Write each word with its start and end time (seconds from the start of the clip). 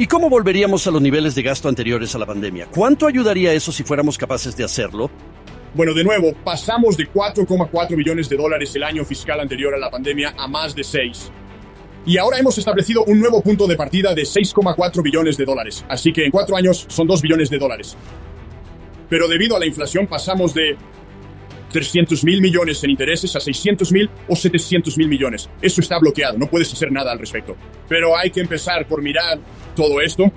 ¿Y 0.00 0.06
cómo 0.06 0.30
volveríamos 0.30 0.86
a 0.86 0.90
los 0.90 1.02
niveles 1.02 1.34
de 1.34 1.42
gasto 1.42 1.68
anteriores 1.68 2.14
a 2.14 2.18
la 2.18 2.24
pandemia? 2.24 2.68
¿Cuánto 2.74 3.06
ayudaría 3.06 3.52
eso 3.52 3.70
si 3.70 3.82
fuéramos 3.82 4.16
capaces 4.16 4.56
de 4.56 4.64
hacerlo? 4.64 5.10
Bueno, 5.74 5.92
de 5.92 6.02
nuevo, 6.02 6.32
pasamos 6.42 6.96
de 6.96 7.12
4,4 7.12 7.96
billones 7.96 8.26
de 8.30 8.38
dólares 8.38 8.74
el 8.74 8.82
año 8.82 9.04
fiscal 9.04 9.38
anterior 9.40 9.74
a 9.74 9.78
la 9.78 9.90
pandemia 9.90 10.32
a 10.38 10.48
más 10.48 10.74
de 10.74 10.84
6. 10.84 11.30
Y 12.06 12.16
ahora 12.16 12.38
hemos 12.38 12.56
establecido 12.56 13.04
un 13.04 13.20
nuevo 13.20 13.42
punto 13.42 13.66
de 13.66 13.76
partida 13.76 14.14
de 14.14 14.22
6,4 14.22 15.02
billones 15.02 15.36
de 15.36 15.44
dólares. 15.44 15.84
Así 15.86 16.14
que 16.14 16.24
en 16.24 16.30
cuatro 16.30 16.56
años 16.56 16.86
son 16.88 17.06
2 17.06 17.20
billones 17.20 17.50
de 17.50 17.58
dólares. 17.58 17.94
Pero 19.10 19.28
debido 19.28 19.54
a 19.54 19.58
la 19.58 19.66
inflación 19.66 20.06
pasamos 20.06 20.54
de 20.54 20.78
300 21.70 22.24
mil 22.24 22.40
millones 22.40 22.82
en 22.84 22.90
intereses 22.90 23.34
a 23.36 23.40
600 23.40 23.92
mil 23.92 24.10
o 24.28 24.36
700 24.36 24.96
mil 24.98 25.08
millones. 25.08 25.48
Eso 25.62 25.80
está 25.80 25.98
bloqueado, 25.98 26.38
no 26.38 26.48
puedes 26.48 26.72
hacer 26.72 26.92
nada 26.92 27.12
al 27.12 27.18
respecto. 27.18 27.56
Pero 27.88 28.16
hay 28.16 28.30
que 28.30 28.40
empezar 28.40 28.86
por 28.86 29.02
mirar 29.02 29.38
todo 29.74 30.00
esto 30.00 30.30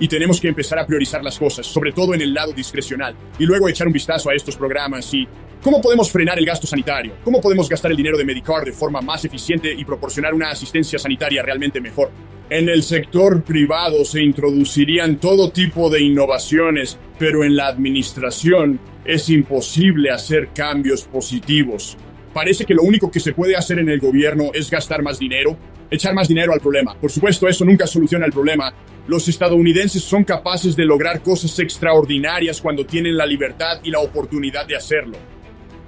y 0.00 0.08
tenemos 0.08 0.40
que 0.40 0.48
empezar 0.48 0.78
a 0.78 0.86
priorizar 0.86 1.22
las 1.22 1.38
cosas, 1.38 1.66
sobre 1.66 1.92
todo 1.92 2.14
en 2.14 2.20
el 2.20 2.34
lado 2.34 2.52
discrecional, 2.52 3.14
y 3.38 3.44
luego 3.44 3.68
echar 3.68 3.86
un 3.86 3.92
vistazo 3.92 4.30
a 4.30 4.34
estos 4.34 4.56
programas 4.56 5.12
y 5.14 5.26
cómo 5.62 5.80
podemos 5.80 6.10
frenar 6.10 6.38
el 6.38 6.44
gasto 6.44 6.66
sanitario, 6.66 7.14
cómo 7.22 7.40
podemos 7.40 7.68
gastar 7.68 7.90
el 7.90 7.96
dinero 7.96 8.18
de 8.18 8.24
Medicare 8.24 8.66
de 8.66 8.72
forma 8.72 9.00
más 9.00 9.24
eficiente 9.24 9.72
y 9.72 9.84
proporcionar 9.84 10.34
una 10.34 10.50
asistencia 10.50 10.98
sanitaria 10.98 11.42
realmente 11.42 11.80
mejor. 11.80 12.10
En 12.50 12.68
el 12.68 12.82
sector 12.82 13.42
privado 13.42 14.04
se 14.04 14.22
introducirían 14.22 15.16
todo 15.16 15.50
tipo 15.50 15.88
de 15.88 16.02
innovaciones, 16.02 16.98
pero 17.18 17.42
en 17.42 17.56
la 17.56 17.68
administración 17.68 18.78
es 19.04 19.28
imposible 19.28 20.10
hacer 20.10 20.48
cambios 20.54 21.04
positivos. 21.04 21.96
Parece 22.32 22.64
que 22.64 22.74
lo 22.74 22.82
único 22.82 23.10
que 23.10 23.20
se 23.20 23.32
puede 23.32 23.56
hacer 23.56 23.78
en 23.78 23.88
el 23.88 24.00
gobierno 24.00 24.50
es 24.54 24.70
gastar 24.70 25.02
más 25.02 25.18
dinero, 25.18 25.56
echar 25.90 26.14
más 26.14 26.28
dinero 26.28 26.52
al 26.52 26.60
problema. 26.60 26.94
Por 27.00 27.10
supuesto, 27.10 27.48
eso 27.48 27.64
nunca 27.64 27.86
soluciona 27.86 28.26
el 28.26 28.32
problema. 28.32 28.72
Los 29.06 29.28
estadounidenses 29.28 30.02
son 30.02 30.24
capaces 30.24 30.74
de 30.74 30.84
lograr 30.84 31.22
cosas 31.22 31.58
extraordinarias 31.58 32.60
cuando 32.60 32.86
tienen 32.86 33.16
la 33.16 33.26
libertad 33.26 33.80
y 33.84 33.90
la 33.90 34.00
oportunidad 34.00 34.66
de 34.66 34.76
hacerlo. 34.76 35.16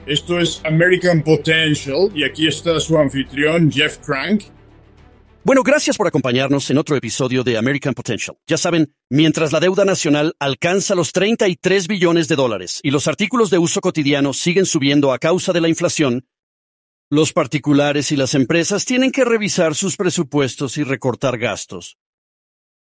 Esto 0.07 0.39
es 0.39 0.61
American 0.65 1.23
Potential 1.23 2.11
y 2.15 2.23
aquí 2.23 2.47
está 2.47 2.79
su 2.79 2.97
anfitrión 2.97 3.73
Jeff 3.73 3.99
Crank. 3.99 4.45
Bueno, 5.47 5.63
gracias 5.63 5.97
por 5.97 6.09
acompañarnos 6.09 6.69
en 6.71 6.79
otro 6.79 6.97
episodio 6.97 7.45
de 7.45 7.57
American 7.57 7.95
Potential. 7.95 8.37
Ya 8.49 8.59
saben, 8.59 8.93
mientras 9.09 9.53
la 9.53 9.61
deuda 9.61 9.85
nacional 9.85 10.35
alcanza 10.41 10.97
los 10.97 11.13
33 11.13 11.87
billones 11.87 12.27
de 12.27 12.35
dólares 12.35 12.81
y 12.83 12.91
los 12.91 13.07
artículos 13.07 13.49
de 13.49 13.59
uso 13.59 13.81
cotidiano 13.81 14.33
siguen 14.33 14.67
subiendo 14.67 15.13
a 15.13 15.21
causa 15.21 15.53
de 15.53 15.61
la 15.61 15.69
inflación, 15.69 16.27
los 17.11 17.33
particulares 17.33 18.11
y 18.11 18.17
las 18.17 18.35
empresas 18.35 18.85
tienen 18.85 19.13
que 19.13 19.25
revisar 19.25 19.77
sus 19.77 19.97
presupuestos 19.97 20.79
y 20.79 20.83
recortar 20.83 21.39
gastos. 21.39 21.97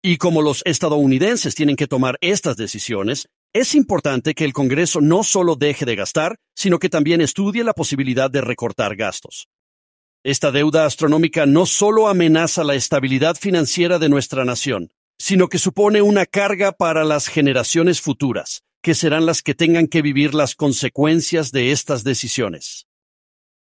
Y 0.01 0.17
como 0.17 0.41
los 0.41 0.63
estadounidenses 0.65 1.53
tienen 1.53 1.75
que 1.75 1.85
tomar 1.85 2.17
estas 2.19 2.57
decisiones, 2.57 3.29
es 3.53 3.75
importante 3.75 4.33
que 4.33 4.45
el 4.45 4.53
Congreso 4.53 5.01
no 5.01 5.23
solo 5.23 5.55
deje 5.55 5.85
de 5.85 5.95
gastar, 5.95 6.37
sino 6.55 6.79
que 6.79 6.89
también 6.89 7.21
estudie 7.21 7.63
la 7.63 7.73
posibilidad 7.73 8.31
de 8.31 8.41
recortar 8.41 8.95
gastos. 8.95 9.47
Esta 10.23 10.51
deuda 10.51 10.85
astronómica 10.85 11.45
no 11.45 11.65
solo 11.65 12.09
amenaza 12.09 12.65
la 12.65 12.75
estabilidad 12.75 13.37
financiera 13.37 13.99
de 13.99 14.09
nuestra 14.09 14.43
nación, 14.43 14.91
sino 15.17 15.47
que 15.47 15.59
supone 15.59 16.01
una 16.01 16.25
carga 16.25 16.73
para 16.73 17.05
las 17.05 17.29
generaciones 17.29 18.01
futuras, 18.01 18.63
que 18.81 18.95
serán 18.95 19.25
las 19.25 19.41
que 19.41 19.55
tengan 19.55 19.87
que 19.87 20.01
vivir 20.01 20.33
las 20.33 20.55
consecuencias 20.55 21.53
de 21.53 21.71
estas 21.71 22.03
decisiones. 22.03 22.85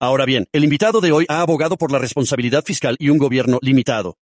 Ahora 0.01 0.25
bien, 0.25 0.49
el 0.53 0.65
invitado 0.65 1.03
de 1.03 1.13
hoy 1.13 1.27
ha 1.29 1.43
abogado 1.43 1.77
por 1.77 1.93
la 1.93 1.99
responsabilidad 1.99 2.65
fiscal 2.65 2.97
y 2.99 3.11
un 3.11 3.19
gobierno 3.19 3.59
limitado. 3.61 4.17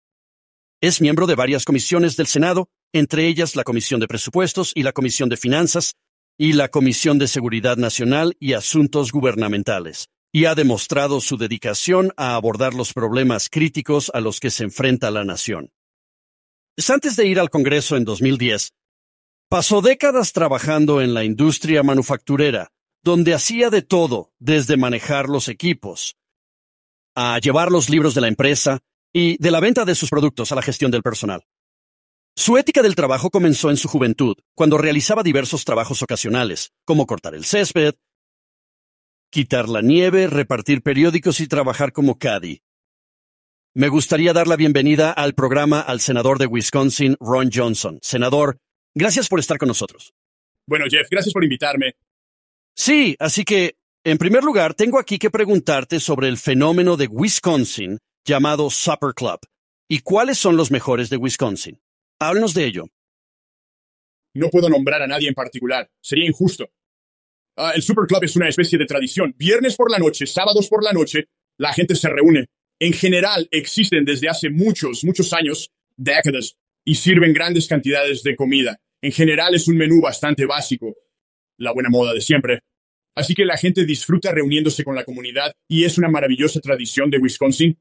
Es 0.80 1.00
miembro 1.00 1.28
de 1.28 1.36
varias 1.36 1.64
comisiones 1.64 2.16
del 2.16 2.26
Senado, 2.26 2.68
entre 2.92 3.28
ellas 3.28 3.54
la 3.54 3.62
Comisión 3.62 4.00
de 4.00 4.08
Presupuestos 4.08 4.72
y 4.74 4.82
la 4.82 4.90
Comisión 4.92 5.28
de 5.28 5.36
Finanzas, 5.36 5.94
y 6.36 6.54
la 6.54 6.68
Comisión 6.68 7.20
de 7.20 7.28
Seguridad 7.28 7.76
Nacional 7.76 8.36
y 8.40 8.54
Asuntos 8.54 9.12
Gubernamentales 9.12 10.08
y 10.32 10.44
ha 10.44 10.54
demostrado 10.54 11.20
su 11.20 11.36
dedicación 11.36 12.12
a 12.16 12.34
abordar 12.34 12.74
los 12.74 12.92
problemas 12.92 13.48
críticos 13.48 14.10
a 14.14 14.20
los 14.20 14.40
que 14.40 14.50
se 14.50 14.64
enfrenta 14.64 15.10
la 15.10 15.24
nación. 15.24 15.72
Antes 16.88 17.16
de 17.16 17.26
ir 17.26 17.40
al 17.40 17.50
Congreso 17.50 17.96
en 17.96 18.04
2010, 18.04 18.72
pasó 19.48 19.80
décadas 19.80 20.32
trabajando 20.32 21.00
en 21.00 21.14
la 21.14 21.24
industria 21.24 21.82
manufacturera, 21.82 22.70
donde 23.02 23.34
hacía 23.34 23.70
de 23.70 23.82
todo, 23.82 24.32
desde 24.38 24.76
manejar 24.76 25.28
los 25.28 25.48
equipos, 25.48 26.16
a 27.14 27.38
llevar 27.38 27.72
los 27.72 27.88
libros 27.88 28.14
de 28.14 28.20
la 28.20 28.28
empresa 28.28 28.80
y 29.12 29.38
de 29.38 29.50
la 29.50 29.60
venta 29.60 29.84
de 29.84 29.94
sus 29.94 30.10
productos 30.10 30.52
a 30.52 30.54
la 30.54 30.62
gestión 30.62 30.90
del 30.90 31.02
personal. 31.02 31.44
Su 32.36 32.56
ética 32.56 32.82
del 32.82 32.94
trabajo 32.94 33.30
comenzó 33.30 33.70
en 33.70 33.76
su 33.76 33.88
juventud, 33.88 34.36
cuando 34.54 34.78
realizaba 34.78 35.24
diversos 35.24 35.64
trabajos 35.64 36.02
ocasionales, 36.02 36.70
como 36.84 37.06
cortar 37.06 37.34
el 37.34 37.44
césped, 37.44 37.94
quitar 39.30 39.68
la 39.68 39.82
nieve, 39.82 40.26
repartir 40.26 40.82
periódicos 40.82 41.40
y 41.40 41.48
trabajar 41.48 41.92
como 41.92 42.18
caddy. 42.18 42.62
Me 43.74 43.88
gustaría 43.88 44.32
dar 44.32 44.48
la 44.48 44.56
bienvenida 44.56 45.12
al 45.12 45.34
programa 45.34 45.80
al 45.80 46.00
senador 46.00 46.38
de 46.38 46.46
Wisconsin, 46.46 47.16
Ron 47.20 47.50
Johnson. 47.52 47.98
Senador, 48.02 48.58
gracias 48.94 49.28
por 49.28 49.38
estar 49.38 49.58
con 49.58 49.68
nosotros. 49.68 50.14
Bueno, 50.66 50.86
Jeff, 50.90 51.08
gracias 51.10 51.32
por 51.32 51.44
invitarme. 51.44 51.94
Sí, 52.74 53.16
así 53.18 53.44
que, 53.44 53.76
en 54.04 54.18
primer 54.18 54.42
lugar, 54.42 54.74
tengo 54.74 54.98
aquí 54.98 55.18
que 55.18 55.30
preguntarte 55.30 56.00
sobre 56.00 56.28
el 56.28 56.38
fenómeno 56.38 56.96
de 56.96 57.06
Wisconsin 57.06 57.98
llamado 58.24 58.70
Supper 58.70 59.14
Club 59.14 59.40
y 59.88 60.00
cuáles 60.00 60.38
son 60.38 60.56
los 60.56 60.70
mejores 60.70 61.10
de 61.10 61.16
Wisconsin. 61.16 61.80
Háblanos 62.18 62.54
de 62.54 62.64
ello. 62.64 62.86
No 64.34 64.48
puedo 64.50 64.68
nombrar 64.68 65.02
a 65.02 65.06
nadie 65.06 65.28
en 65.28 65.34
particular, 65.34 65.90
sería 66.00 66.26
injusto. 66.26 66.70
Ah, 67.60 67.72
el 67.74 67.82
Super 67.82 68.06
Club 68.06 68.22
es 68.22 68.36
una 68.36 68.48
especie 68.48 68.78
de 68.78 68.86
tradición. 68.86 69.34
Viernes 69.36 69.74
por 69.74 69.90
la 69.90 69.98
noche, 69.98 70.28
sábados 70.28 70.68
por 70.68 70.84
la 70.84 70.92
noche, 70.92 71.24
la 71.56 71.72
gente 71.72 71.96
se 71.96 72.08
reúne. 72.08 72.46
En 72.78 72.92
general, 72.92 73.48
existen 73.50 74.04
desde 74.04 74.28
hace 74.28 74.48
muchos, 74.48 75.02
muchos 75.02 75.32
años, 75.32 75.72
décadas, 75.96 76.56
y 76.84 76.94
sirven 76.94 77.32
grandes 77.32 77.66
cantidades 77.66 78.22
de 78.22 78.36
comida. 78.36 78.78
En 79.02 79.10
general 79.10 79.56
es 79.56 79.66
un 79.66 79.76
menú 79.76 80.00
bastante 80.00 80.46
básico, 80.46 80.94
la 81.56 81.72
buena 81.72 81.88
moda 81.90 82.14
de 82.14 82.20
siempre. 82.20 82.60
Así 83.16 83.34
que 83.34 83.44
la 83.44 83.56
gente 83.56 83.84
disfruta 83.84 84.30
reuniéndose 84.30 84.84
con 84.84 84.94
la 84.94 85.04
comunidad 85.04 85.52
y 85.66 85.82
es 85.82 85.98
una 85.98 86.08
maravillosa 86.08 86.60
tradición 86.60 87.10
de 87.10 87.18
Wisconsin. 87.18 87.76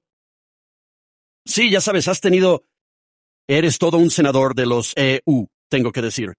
Sí, 1.46 1.70
ya 1.70 1.82
sabes, 1.82 2.08
has 2.08 2.20
tenido... 2.20 2.66
Eres 3.48 3.78
todo 3.78 3.98
un 3.98 4.09
senador 4.09 4.56
de 4.56 4.66
los 4.66 4.94
EU, 4.96 5.46
tengo 5.70 5.92
que 5.92 6.02
decir. 6.02 6.34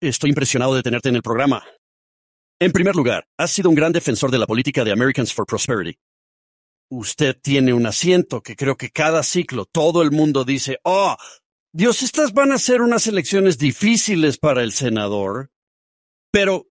Estoy 0.00 0.30
impresionado 0.30 0.74
de 0.74 0.82
tenerte 0.82 1.08
en 1.08 1.16
el 1.16 1.22
programa. 1.22 1.64
En 2.62 2.70
primer 2.70 2.94
lugar, 2.94 3.26
has 3.36 3.50
sido 3.50 3.68
un 3.70 3.74
gran 3.74 3.90
defensor 3.90 4.30
de 4.30 4.38
la 4.38 4.46
política 4.46 4.84
de 4.84 4.92
Americans 4.92 5.34
for 5.34 5.44
Prosperity. 5.44 5.98
Usted 6.92 7.36
tiene 7.42 7.72
un 7.72 7.86
asiento 7.86 8.40
que 8.40 8.54
creo 8.54 8.76
que 8.76 8.90
cada 8.90 9.24
ciclo 9.24 9.64
todo 9.64 10.00
el 10.00 10.12
mundo 10.12 10.44
dice, 10.44 10.78
oh, 10.84 11.16
Dios, 11.72 12.04
estas 12.04 12.32
van 12.32 12.52
a 12.52 12.58
ser 12.58 12.80
unas 12.80 13.08
elecciones 13.08 13.58
difíciles 13.58 14.38
para 14.38 14.62
el 14.62 14.70
senador. 14.70 15.50
Pero 16.30 16.68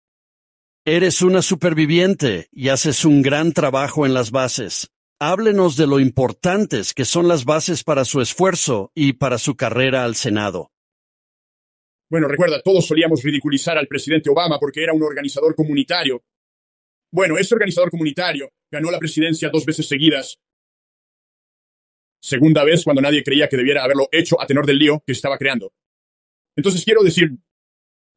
eres 0.85 1.21
una 1.21 1.43
superviviente 1.43 2.49
y 2.51 2.69
haces 2.69 3.05
un 3.05 3.21
gran 3.21 3.53
trabajo 3.53 4.07
en 4.07 4.15
las 4.15 4.31
bases. 4.31 4.89
Háblenos 5.19 5.75
de 5.75 5.85
lo 5.85 5.99
importantes 5.99 6.95
que 6.95 7.05
son 7.05 7.27
las 7.27 7.45
bases 7.45 7.83
para 7.83 8.05
su 8.05 8.21
esfuerzo 8.21 8.91
y 8.95 9.13
para 9.13 9.37
su 9.37 9.55
carrera 9.55 10.03
al 10.03 10.15
Senado. 10.15 10.71
Bueno, 12.15 12.29
recuerda, 12.29 12.61
todos 12.61 12.87
solíamos 12.87 13.21
ridiculizar 13.23 13.77
al 13.77 13.87
presidente 13.87 14.29
Obama 14.29 14.57
porque 14.57 14.81
era 14.81 14.93
un 14.93 15.03
organizador 15.03 15.53
comunitario. 15.53 16.23
Bueno, 17.11 17.37
ese 17.37 17.53
organizador 17.53 17.91
comunitario 17.91 18.53
ganó 18.71 18.89
la 18.89 18.99
presidencia 18.99 19.49
dos 19.49 19.65
veces 19.65 19.85
seguidas. 19.85 20.39
Segunda 22.21 22.63
vez 22.63 22.85
cuando 22.85 23.01
nadie 23.01 23.21
creía 23.21 23.49
que 23.49 23.57
debiera 23.57 23.83
haberlo 23.83 24.07
hecho 24.13 24.41
a 24.41 24.47
tenor 24.47 24.65
del 24.65 24.77
lío 24.77 25.03
que 25.05 25.11
estaba 25.11 25.37
creando. 25.37 25.73
Entonces 26.55 26.85
quiero 26.85 27.03
decir, 27.03 27.31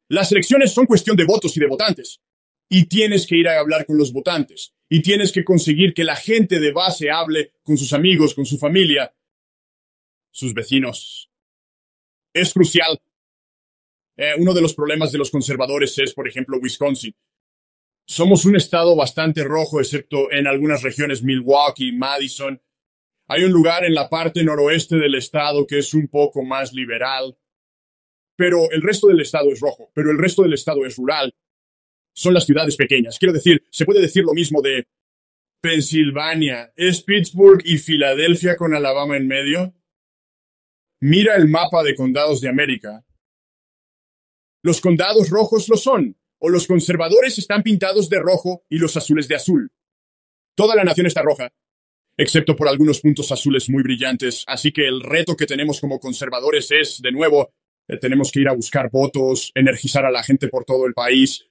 las 0.07 0.31
elecciones 0.31 0.71
son 0.71 0.85
cuestión 0.85 1.17
de 1.17 1.25
votos 1.25 1.57
y 1.57 1.59
de 1.59 1.67
votantes. 1.67 2.21
Y 2.69 2.85
tienes 2.85 3.27
que 3.27 3.35
ir 3.35 3.49
a 3.49 3.59
hablar 3.59 3.85
con 3.85 3.97
los 3.97 4.13
votantes. 4.13 4.73
Y 4.87 5.01
tienes 5.01 5.33
que 5.33 5.43
conseguir 5.43 5.93
que 5.93 6.05
la 6.05 6.15
gente 6.15 6.61
de 6.61 6.71
base 6.71 7.11
hable 7.11 7.51
con 7.63 7.77
sus 7.77 7.91
amigos, 7.91 8.33
con 8.33 8.45
su 8.45 8.57
familia, 8.57 9.13
sus 10.31 10.53
vecinos. 10.53 11.29
Es 12.33 12.53
crucial 12.53 12.97
eh, 14.21 14.33
uno 14.37 14.53
de 14.53 14.59
los 14.59 14.73
problemas 14.73 15.13
de 15.13 15.17
los 15.17 15.31
conservadores 15.31 15.97
es, 15.97 16.13
por 16.13 16.27
ejemplo, 16.27 16.59
Wisconsin. 16.61 17.15
Somos 18.05 18.43
un 18.43 18.57
estado 18.57 18.93
bastante 18.93 19.45
rojo, 19.45 19.79
excepto 19.79 20.29
en 20.29 20.45
algunas 20.45 20.83
regiones, 20.83 21.23
Milwaukee, 21.23 21.93
Madison. 21.93 22.61
Hay 23.29 23.45
un 23.45 23.51
lugar 23.53 23.85
en 23.85 23.93
la 23.93 24.09
parte 24.09 24.43
noroeste 24.43 24.97
del 24.97 25.15
estado 25.15 25.65
que 25.65 25.77
es 25.77 25.93
un 25.93 26.09
poco 26.09 26.43
más 26.43 26.73
liberal. 26.73 27.37
Pero 28.35 28.69
el 28.71 28.81
resto 28.81 29.07
del 29.07 29.21
estado 29.21 29.53
es 29.53 29.61
rojo, 29.61 29.89
pero 29.93 30.11
el 30.11 30.17
resto 30.17 30.41
del 30.43 30.53
estado 30.53 30.85
es 30.85 30.97
rural. 30.97 31.33
Son 32.11 32.33
las 32.33 32.45
ciudades 32.45 32.75
pequeñas. 32.75 33.17
Quiero 33.19 33.33
decir, 33.33 33.65
se 33.69 33.85
puede 33.85 34.01
decir 34.01 34.25
lo 34.25 34.33
mismo 34.33 34.61
de 34.61 34.85
Pensilvania. 35.61 36.73
¿Es 36.75 37.01
Pittsburgh 37.03 37.61
y 37.63 37.77
Filadelfia 37.77 38.57
con 38.57 38.73
Alabama 38.73 39.15
en 39.15 39.27
medio? 39.27 39.73
Mira 40.99 41.37
el 41.37 41.47
mapa 41.47 41.83
de 41.83 41.95
condados 41.95 42.41
de 42.41 42.49
América. 42.49 43.05
Los 44.61 44.81
condados 44.81 45.29
rojos 45.29 45.69
lo 45.69 45.77
son, 45.77 46.17
o 46.39 46.49
los 46.49 46.67
conservadores 46.67 47.37
están 47.37 47.63
pintados 47.63 48.09
de 48.09 48.19
rojo 48.19 48.65
y 48.69 48.77
los 48.77 48.95
azules 48.97 49.27
de 49.27 49.35
azul. 49.35 49.71
Toda 50.55 50.75
la 50.75 50.83
nación 50.83 51.07
está 51.07 51.21
roja, 51.21 51.53
excepto 52.17 52.55
por 52.55 52.67
algunos 52.67 52.99
puntos 52.99 53.31
azules 53.31 53.69
muy 53.69 53.83
brillantes, 53.83 54.43
así 54.47 54.71
que 54.71 54.87
el 54.87 55.01
reto 55.01 55.35
que 55.35 55.45
tenemos 55.45 55.79
como 55.79 55.99
conservadores 55.99 56.69
es, 56.71 57.01
de 57.01 57.11
nuevo, 57.11 57.53
eh, 57.87 57.97
tenemos 57.97 58.31
que 58.31 58.41
ir 58.41 58.49
a 58.49 58.53
buscar 58.53 58.89
votos, 58.91 59.51
energizar 59.55 60.05
a 60.05 60.11
la 60.11 60.23
gente 60.23 60.49
por 60.49 60.65
todo 60.65 60.85
el 60.85 60.93
país. 60.93 61.45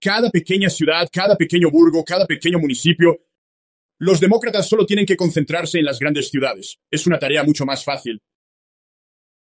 Cada 0.00 0.30
pequeña 0.30 0.70
ciudad, 0.70 1.08
cada 1.12 1.36
pequeño 1.36 1.70
burgo, 1.70 2.04
cada 2.04 2.26
pequeño 2.26 2.58
municipio, 2.58 3.20
los 3.98 4.20
demócratas 4.20 4.68
solo 4.68 4.86
tienen 4.86 5.04
que 5.04 5.16
concentrarse 5.16 5.78
en 5.78 5.84
las 5.84 5.98
grandes 5.98 6.30
ciudades. 6.30 6.78
Es 6.90 7.06
una 7.06 7.18
tarea 7.18 7.42
mucho 7.42 7.66
más 7.66 7.84
fácil. 7.84 8.22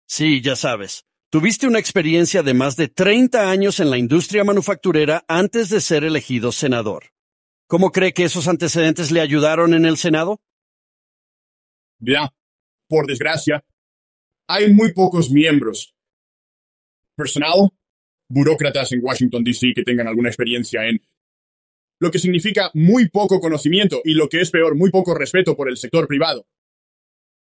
Sí, 0.05 0.41
ya 0.41 0.55
sabes. 0.55 1.05
Tuviste 1.33 1.65
una 1.65 1.79
experiencia 1.79 2.43
de 2.43 2.53
más 2.53 2.75
de 2.75 2.89
30 2.89 3.49
años 3.49 3.79
en 3.79 3.89
la 3.89 3.97
industria 3.97 4.43
manufacturera 4.43 5.25
antes 5.27 5.69
de 5.69 5.81
ser 5.81 6.03
elegido 6.03 6.51
senador. 6.51 7.05
¿Cómo 7.65 7.91
cree 7.91 8.13
que 8.13 8.25
esos 8.25 8.47
antecedentes 8.47 9.09
le 9.09 9.19
ayudaron 9.19 9.73
en 9.73 9.85
el 9.85 9.97
Senado? 9.97 10.43
Bien, 11.97 12.27
por 12.87 13.07
desgracia, 13.07 13.65
hay 14.47 14.71
muy 14.71 14.93
pocos 14.93 15.31
miembros. 15.31 15.95
Personal, 17.15 17.71
burócratas 18.29 18.91
en 18.91 19.03
Washington, 19.03 19.43
D.C. 19.43 19.73
que 19.73 19.81
tengan 19.81 20.07
alguna 20.07 20.29
experiencia 20.29 20.85
en... 20.85 21.01
Lo 21.97 22.11
que 22.11 22.19
significa 22.19 22.69
muy 22.75 23.09
poco 23.09 23.39
conocimiento 23.39 24.01
y 24.05 24.13
lo 24.13 24.29
que 24.29 24.39
es 24.39 24.51
peor, 24.51 24.75
muy 24.75 24.91
poco 24.91 25.15
respeto 25.15 25.57
por 25.57 25.67
el 25.67 25.77
sector 25.77 26.07
privado. 26.07 26.45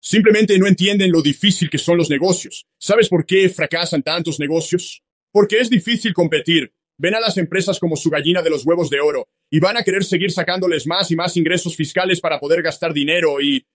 Simplemente 0.02 0.58
no 0.58 0.68
entienden 0.68 1.12
lo 1.12 1.22
difícil 1.22 1.70
que 1.70 1.78
son 1.78 1.98
los 1.98 2.10
negocios. 2.10 2.66
¿Sabes 2.78 3.10
por 3.10 3.26
qué 3.26 3.50
fracasan 3.50 4.02
tantos 4.02 4.40
negocios? 4.40 5.04
Porque 5.32 5.60
es 5.60 5.70
difícil 5.70 6.14
competir. 6.14 6.74
Ven 6.98 7.16
a 7.16 7.20
las 7.20 7.38
empresas 7.38 7.80
como 7.80 7.96
su 7.96 8.10
gallina 8.10 8.42
de 8.42 8.50
los 8.50 8.66
huevos 8.66 8.90
de 8.90 9.00
oro 9.00 9.28
y 9.50 9.60
van 9.60 9.78
a 9.78 9.84
querer 9.84 10.04
seguir 10.04 10.32
sacándoles 10.32 10.88
más 10.88 11.12
y 11.12 11.16
más 11.16 11.36
ingresos 11.38 11.76
fiscales 11.76 12.22
para 12.22 12.40
poder 12.40 12.62
gastar 12.62 12.94
dinero 12.94 13.42
y, 13.42 13.66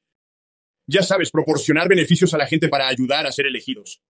ya 0.86 1.02
sabes, 1.02 1.30
proporcionar 1.30 1.88
beneficios 1.88 2.32
a 2.34 2.38
la 2.38 2.46
gente 2.46 2.68
para 2.68 2.88
ayudar 2.88 3.26
a 3.26 3.32
ser 3.32 3.46
elegidos. 3.46 4.00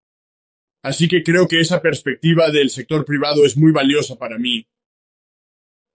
Así 0.83 1.09
que 1.09 1.23
creo 1.23 1.49
que 1.49 1.61
esa 1.61 1.81
perspectiva 1.81 2.51
del 2.51 2.71
sector 2.71 3.05
privado 3.05 3.45
es 3.45 3.57
muy 3.57 3.73
valiosa 3.73 4.17
para 4.17 4.39
mí. 4.39 4.67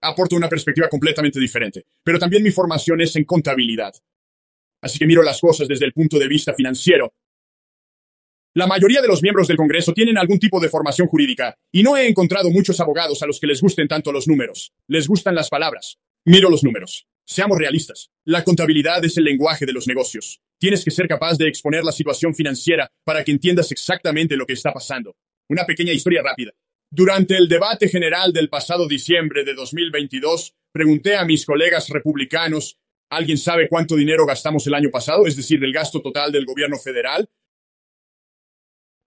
Aporto 0.01 0.35
una 0.35 0.49
perspectiva 0.49 0.87
completamente 0.89 1.39
diferente, 1.39 1.85
pero 2.03 2.19
también 2.19 2.41
mi 2.41 2.51
formación 2.51 3.01
es 3.01 3.15
en 3.15 3.25
contabilidad 3.25 3.93
así 4.81 4.99
que 4.99 5.07
miro 5.07 5.23
las 5.23 5.39
cosas 5.39 5.67
desde 5.67 5.85
el 5.85 5.93
punto 5.93 6.17
de 6.19 6.27
vista 6.27 6.53
financiero. 6.53 7.13
La 8.55 8.65
mayoría 8.65 9.01
de 9.01 9.07
los 9.07 9.21
miembros 9.21 9.47
del 9.47 9.57
Congreso 9.57 9.93
tienen 9.93 10.17
algún 10.17 10.39
tipo 10.39 10.59
de 10.59 10.69
formación 10.69 11.07
jurídica, 11.07 11.55
y 11.71 11.83
no 11.83 11.95
he 11.95 12.07
encontrado 12.07 12.49
muchos 12.49 12.79
abogados 12.79 13.21
a 13.21 13.27
los 13.27 13.39
que 13.39 13.47
les 13.47 13.61
gusten 13.61 13.87
tanto 13.87 14.11
los 14.11 14.27
números. 14.27 14.73
Les 14.87 15.07
gustan 15.07 15.35
las 15.35 15.49
palabras. 15.49 15.99
Miro 16.25 16.49
los 16.49 16.63
números. 16.63 17.07
Seamos 17.25 17.59
realistas. 17.59 18.09
La 18.25 18.43
contabilidad 18.43 19.05
es 19.05 19.17
el 19.17 19.25
lenguaje 19.25 19.67
de 19.67 19.73
los 19.73 19.87
negocios. 19.87 20.41
Tienes 20.57 20.83
que 20.83 20.89
ser 20.89 21.07
capaz 21.07 21.37
de 21.37 21.47
exponer 21.47 21.83
la 21.83 21.91
situación 21.91 22.33
financiera 22.33 22.91
para 23.03 23.23
que 23.23 23.31
entiendas 23.31 23.71
exactamente 23.71 24.35
lo 24.35 24.47
que 24.47 24.53
está 24.53 24.73
pasando. 24.73 25.15
Una 25.47 25.65
pequeña 25.65 25.93
historia 25.93 26.23
rápida. 26.23 26.51
Durante 26.91 27.37
el 27.37 27.47
debate 27.47 27.87
general 27.87 28.33
del 28.33 28.49
pasado 28.49 28.87
diciembre 28.87 29.43
de 29.43 29.53
2022, 29.53 30.55
pregunté 30.71 31.17
a 31.17 31.23
mis 31.23 31.45
colegas 31.45 31.87
republicanos 31.89 32.78
¿Alguien 33.09 33.37
sabe 33.37 33.67
cuánto 33.67 33.95
dinero 33.95 34.25
gastamos 34.25 34.65
el 34.67 34.73
año 34.73 34.89
pasado? 34.91 35.25
Es 35.25 35.35
decir, 35.35 35.63
el 35.63 35.73
gasto 35.73 36.01
total 36.01 36.31
del 36.31 36.45
gobierno 36.45 36.77
federal. 36.77 37.27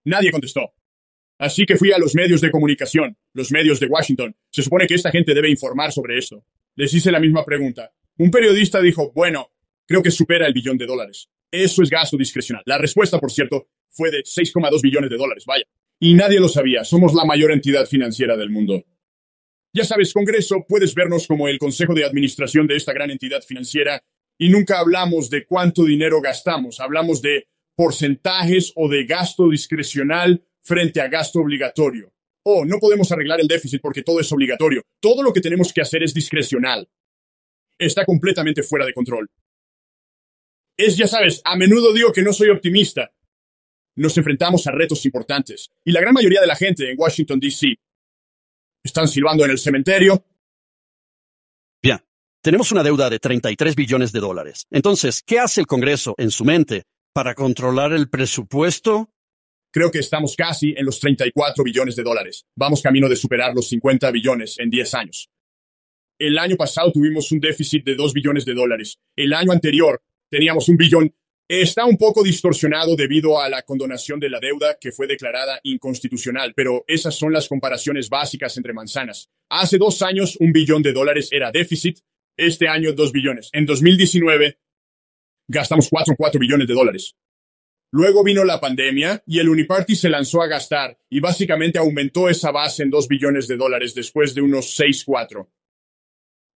Nadie 0.05 0.33
contestó. 0.33 0.75
Así 1.39 1.67
que 1.67 1.77
fui 1.77 1.93
a 1.93 1.99
los 1.99 2.15
medios 2.15 2.41
de 2.41 2.51
comunicación, 2.51 3.17
los 3.33 3.51
medios 3.53 3.81
de 3.81 3.87
Washington. 3.87 4.37
Se 4.51 4.63
supone 4.63 4.87
que 4.87 4.95
esta 4.95 5.11
gente 5.11 5.35
debe 5.35 5.51
informar 5.51 5.93
sobre 5.93 6.19
esto. 6.19 6.45
Les 6.77 6.93
hice 6.95 7.13
la 7.13 7.21
misma 7.21 7.45
pregunta. 7.45 7.93
Un 8.19 8.31
periodista 8.31 8.81
dijo, 8.81 9.13
bueno, 9.13 9.51
creo 9.87 10.03
que 10.03 10.11
supera 10.11 10.47
el 10.47 10.53
billón 10.53 10.79
de 10.79 10.87
dólares. 10.87 11.29
Eso 11.51 11.83
es 11.83 11.91
gasto 11.91 12.17
discrecional. 12.17 12.63
La 12.67 12.79
respuesta, 12.79 13.19
por 13.19 13.31
cierto, 13.31 13.69
fue 13.91 14.11
de 14.11 14.23
6,2 14.23 14.81
billones 14.83 15.11
de 15.11 15.17
dólares. 15.17 15.45
Vaya. 15.47 15.65
Y 16.01 16.15
nadie 16.15 16.41
lo 16.41 16.49
sabía. 16.49 16.85
Somos 16.85 17.15
la 17.15 17.25
mayor 17.25 17.53
entidad 17.53 17.87
financiera 17.87 18.37
del 18.37 18.51
mundo. 18.51 18.85
Ya 19.75 19.85
sabes, 19.85 20.13
Congreso, 20.13 20.67
puedes 20.69 20.95
vernos 20.95 21.27
como 21.27 21.49
el 21.49 21.59
Consejo 21.59 21.95
de 21.95 22.05
Administración 22.05 22.67
de 22.67 22.77
esta 22.77 22.93
gran 22.93 23.11
entidad 23.11 23.41
financiera 23.43 24.03
y 24.39 24.51
nunca 24.51 24.79
hablamos 24.79 25.31
de 25.31 25.47
cuánto 25.47 25.85
dinero 25.85 26.21
gastamos, 26.21 26.79
hablamos 26.79 27.23
de 27.23 27.49
porcentajes 27.75 28.73
o 28.77 28.89
de 28.89 29.07
gasto 29.07 29.49
discrecional 29.49 30.45
frente 30.61 31.01
a 31.01 31.09
gasto 31.09 31.41
obligatorio. 31.41 32.13
Oh, 32.45 32.67
no 32.67 32.79
podemos 32.79 33.11
arreglar 33.13 33.41
el 33.41 33.49
déficit 33.49 33.81
porque 33.81 34.03
todo 34.03 34.21
es 34.21 34.31
obligatorio. 34.31 34.83
Todo 35.01 35.23
lo 35.23 35.33
que 35.33 35.41
tenemos 35.41 35.73
que 35.73 35.81
hacer 35.81 36.03
es 36.03 36.13
discrecional. 36.13 36.87
Está 37.79 38.05
completamente 38.05 38.63
fuera 38.63 38.85
de 38.85 38.93
control. 38.93 39.27
Es, 40.77 40.99
ya 40.99 41.07
sabes, 41.07 41.41
a 41.45 41.57
menudo 41.57 41.95
digo 41.95 42.13
que 42.13 42.23
no 42.23 42.33
soy 42.33 42.51
optimista. 42.51 43.11
Nos 43.97 44.19
enfrentamos 44.19 44.67
a 44.67 44.73
retos 44.73 45.05
importantes, 45.07 45.71
y 45.85 45.93
la 45.93 46.01
gran 46.01 46.15
mayoría 46.15 46.41
de 46.41 46.47
la 46.47 46.57
gente 46.57 46.91
en 46.91 46.99
Washington, 46.99 47.39
D.C. 47.41 47.79
Están 48.85 49.09
silbando 49.09 49.45
en 49.45 49.53
el 49.53 49.59
cementerio. 49.59 50.25
Bien, 51.83 52.01
tenemos 52.43 52.73
una 52.73 52.83
deuda 52.83 53.09
de 53.11 53.19
33 53.19 53.77
billones 53.77 54.13
de 54.13 54.21
dólares. 54.21 54.67
Entonces, 54.71 55.23
¿qué 55.23 55.39
hace 55.39 55.61
el 55.61 55.67
Congreso 55.67 56.15
en 56.19 56.31
su 56.31 56.45
mente 56.45 56.85
para 57.13 57.35
controlar 57.35 57.93
el 57.93 58.09
presupuesto? 58.09 59.11
Creo 59.73 59.91
que 59.91 60.01
estamos 60.01 60.37
casi 60.37 60.75
en 60.77 60.85
los 60.85 61.01
34 61.01 61.65
billones 61.65 61.97
de 61.97 62.03
dólares. 62.03 62.45
Vamos 62.57 62.83
camino 62.83 63.09
de 63.09 63.17
superar 63.17 63.55
los 63.55 63.69
50 63.69 64.11
billones 64.11 64.59
en 64.59 64.69
10 64.69 64.95
años. 64.95 65.31
El 66.19 66.39
año 66.39 66.57
pasado 66.57 66.93
tuvimos 66.93 67.33
un 67.33 67.41
déficit 67.41 67.85
de 67.85 67.95
2 67.95 68.13
billones 68.13 68.45
de 68.45 68.55
dólares. 68.55 68.99
El 69.17 69.33
año 69.33 69.51
anterior 69.51 70.03
teníamos 70.29 70.69
un 70.69 70.77
billón 70.77 71.15
Está 71.49 71.85
un 71.85 71.97
poco 71.97 72.23
distorsionado 72.23 72.97
debido 72.97 73.41
a 73.41 73.49
la 73.49 73.63
condonación 73.63 74.19
de 74.21 74.31
la 74.31 74.41
deuda 74.41 74.79
que 74.81 74.93
fue 74.93 75.07
declarada 75.07 75.61
inconstitucional, 75.65 76.55
pero 76.55 76.85
esas 76.87 77.15
son 77.15 77.33
las 77.33 77.49
comparaciones 77.49 78.09
básicas 78.09 78.57
entre 78.57 78.73
manzanas. 78.73 79.29
Hace 79.51 79.77
dos 79.77 80.01
años 80.03 80.37
un 80.41 80.53
billón 80.53 80.83
de 80.83 80.93
dólares 80.93 81.29
era 81.33 81.51
déficit, 81.51 81.99
este 82.37 82.69
año 82.69 82.93
dos 82.93 83.13
billones. 83.13 83.51
En 83.53 83.67
2019 83.67 84.59
gastamos 85.49 85.91
4,4 85.91 86.39
billones 86.39 86.67
de 86.67 86.75
dólares. 86.75 87.17
Luego 87.91 88.25
vino 88.25 88.43
la 88.45 88.59
pandemia 88.59 89.23
y 89.27 89.39
el 89.39 89.51
Uniparty 89.51 89.95
se 89.95 90.09
lanzó 90.09 90.41
a 90.41 90.47
gastar 90.47 90.99
y 91.11 91.21
básicamente 91.21 91.79
aumentó 91.79 92.31
esa 92.31 92.51
base 92.51 92.83
en 92.83 92.91
2 92.91 93.07
billones 93.07 93.47
de 93.49 93.59
dólares 93.59 93.95
después 93.95 94.35
de 94.35 94.41
unos 94.41 94.79
6,4. 94.79 95.47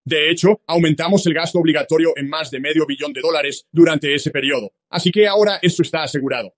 De 0.07 0.31
hecho, 0.31 0.61
aumentamos 0.67 1.27
el 1.27 1.33
gasto 1.33 1.59
obligatorio 1.59 2.13
en 2.15 2.29
más 2.29 2.49
de 2.49 2.61
medio 2.61 2.85
billón 2.85 3.11
de 3.11 3.19
dólares 3.19 3.67
durante 3.73 4.15
ese 4.15 4.31
periodo. 4.31 4.71
Así 4.89 5.11
que 5.11 5.27
ahora 5.27 5.59
eso 5.61 5.81
está 5.81 6.03
asegurado. 6.03 6.55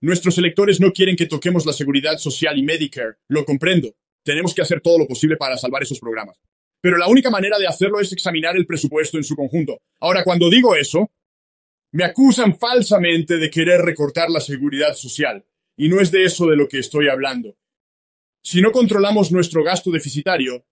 Nuestros 0.00 0.38
electores 0.38 0.80
no 0.80 0.92
quieren 0.92 1.16
que 1.16 1.26
toquemos 1.26 1.66
la 1.66 1.72
seguridad 1.72 2.16
social 2.18 2.56
y 2.56 2.62
Medicare. 2.62 3.16
Lo 3.26 3.44
comprendo. 3.44 3.92
Tenemos 4.22 4.54
que 4.54 4.62
hacer 4.62 4.82
todo 4.82 4.98
lo 4.98 5.08
posible 5.08 5.36
para 5.36 5.58
salvar 5.58 5.82
esos 5.82 5.98
programas. 5.98 6.38
Pero 6.80 6.96
la 6.96 7.08
única 7.08 7.28
manera 7.28 7.58
de 7.58 7.66
hacerlo 7.66 7.98
es 7.98 8.12
examinar 8.12 8.56
el 8.56 8.66
presupuesto 8.66 9.16
en 9.16 9.24
su 9.24 9.34
conjunto. 9.34 9.80
Ahora, 9.98 10.22
cuando 10.22 10.48
digo 10.48 10.76
eso, 10.76 11.10
me 11.90 12.04
acusan 12.04 12.56
falsamente 12.56 13.38
de 13.38 13.50
querer 13.50 13.80
recortar 13.80 14.30
la 14.30 14.40
seguridad 14.40 14.94
social. 14.94 15.44
Y 15.76 15.88
no 15.88 16.00
es 16.00 16.12
de 16.12 16.22
eso 16.22 16.46
de 16.46 16.54
lo 16.54 16.68
que 16.68 16.78
estoy 16.78 17.08
hablando. 17.08 17.56
Si 18.44 18.60
no 18.60 18.70
controlamos 18.70 19.32
nuestro 19.32 19.64
gasto 19.64 19.90
deficitario, 19.90 20.64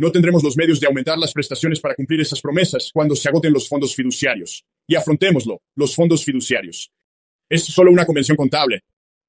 no 0.00 0.10
tendremos 0.10 0.42
los 0.42 0.56
medios 0.56 0.80
de 0.80 0.86
aumentar 0.86 1.18
las 1.18 1.34
prestaciones 1.34 1.78
para 1.78 1.94
cumplir 1.94 2.22
esas 2.22 2.40
promesas 2.40 2.90
cuando 2.90 3.14
se 3.14 3.28
agoten 3.28 3.52
los 3.52 3.68
fondos 3.68 3.94
fiduciarios. 3.94 4.64
Y 4.88 4.94
afrontémoslo, 4.94 5.60
los 5.76 5.94
fondos 5.94 6.24
fiduciarios. 6.24 6.90
Es 7.50 7.66
solo 7.66 7.92
una 7.92 8.06
convención 8.06 8.34
contable. 8.34 8.80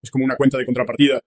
Es 0.01 0.10
como 0.10 0.24
una 0.24 0.38
cuenta 0.38 0.58
de 0.58 0.66
contrapartida. 0.66 1.20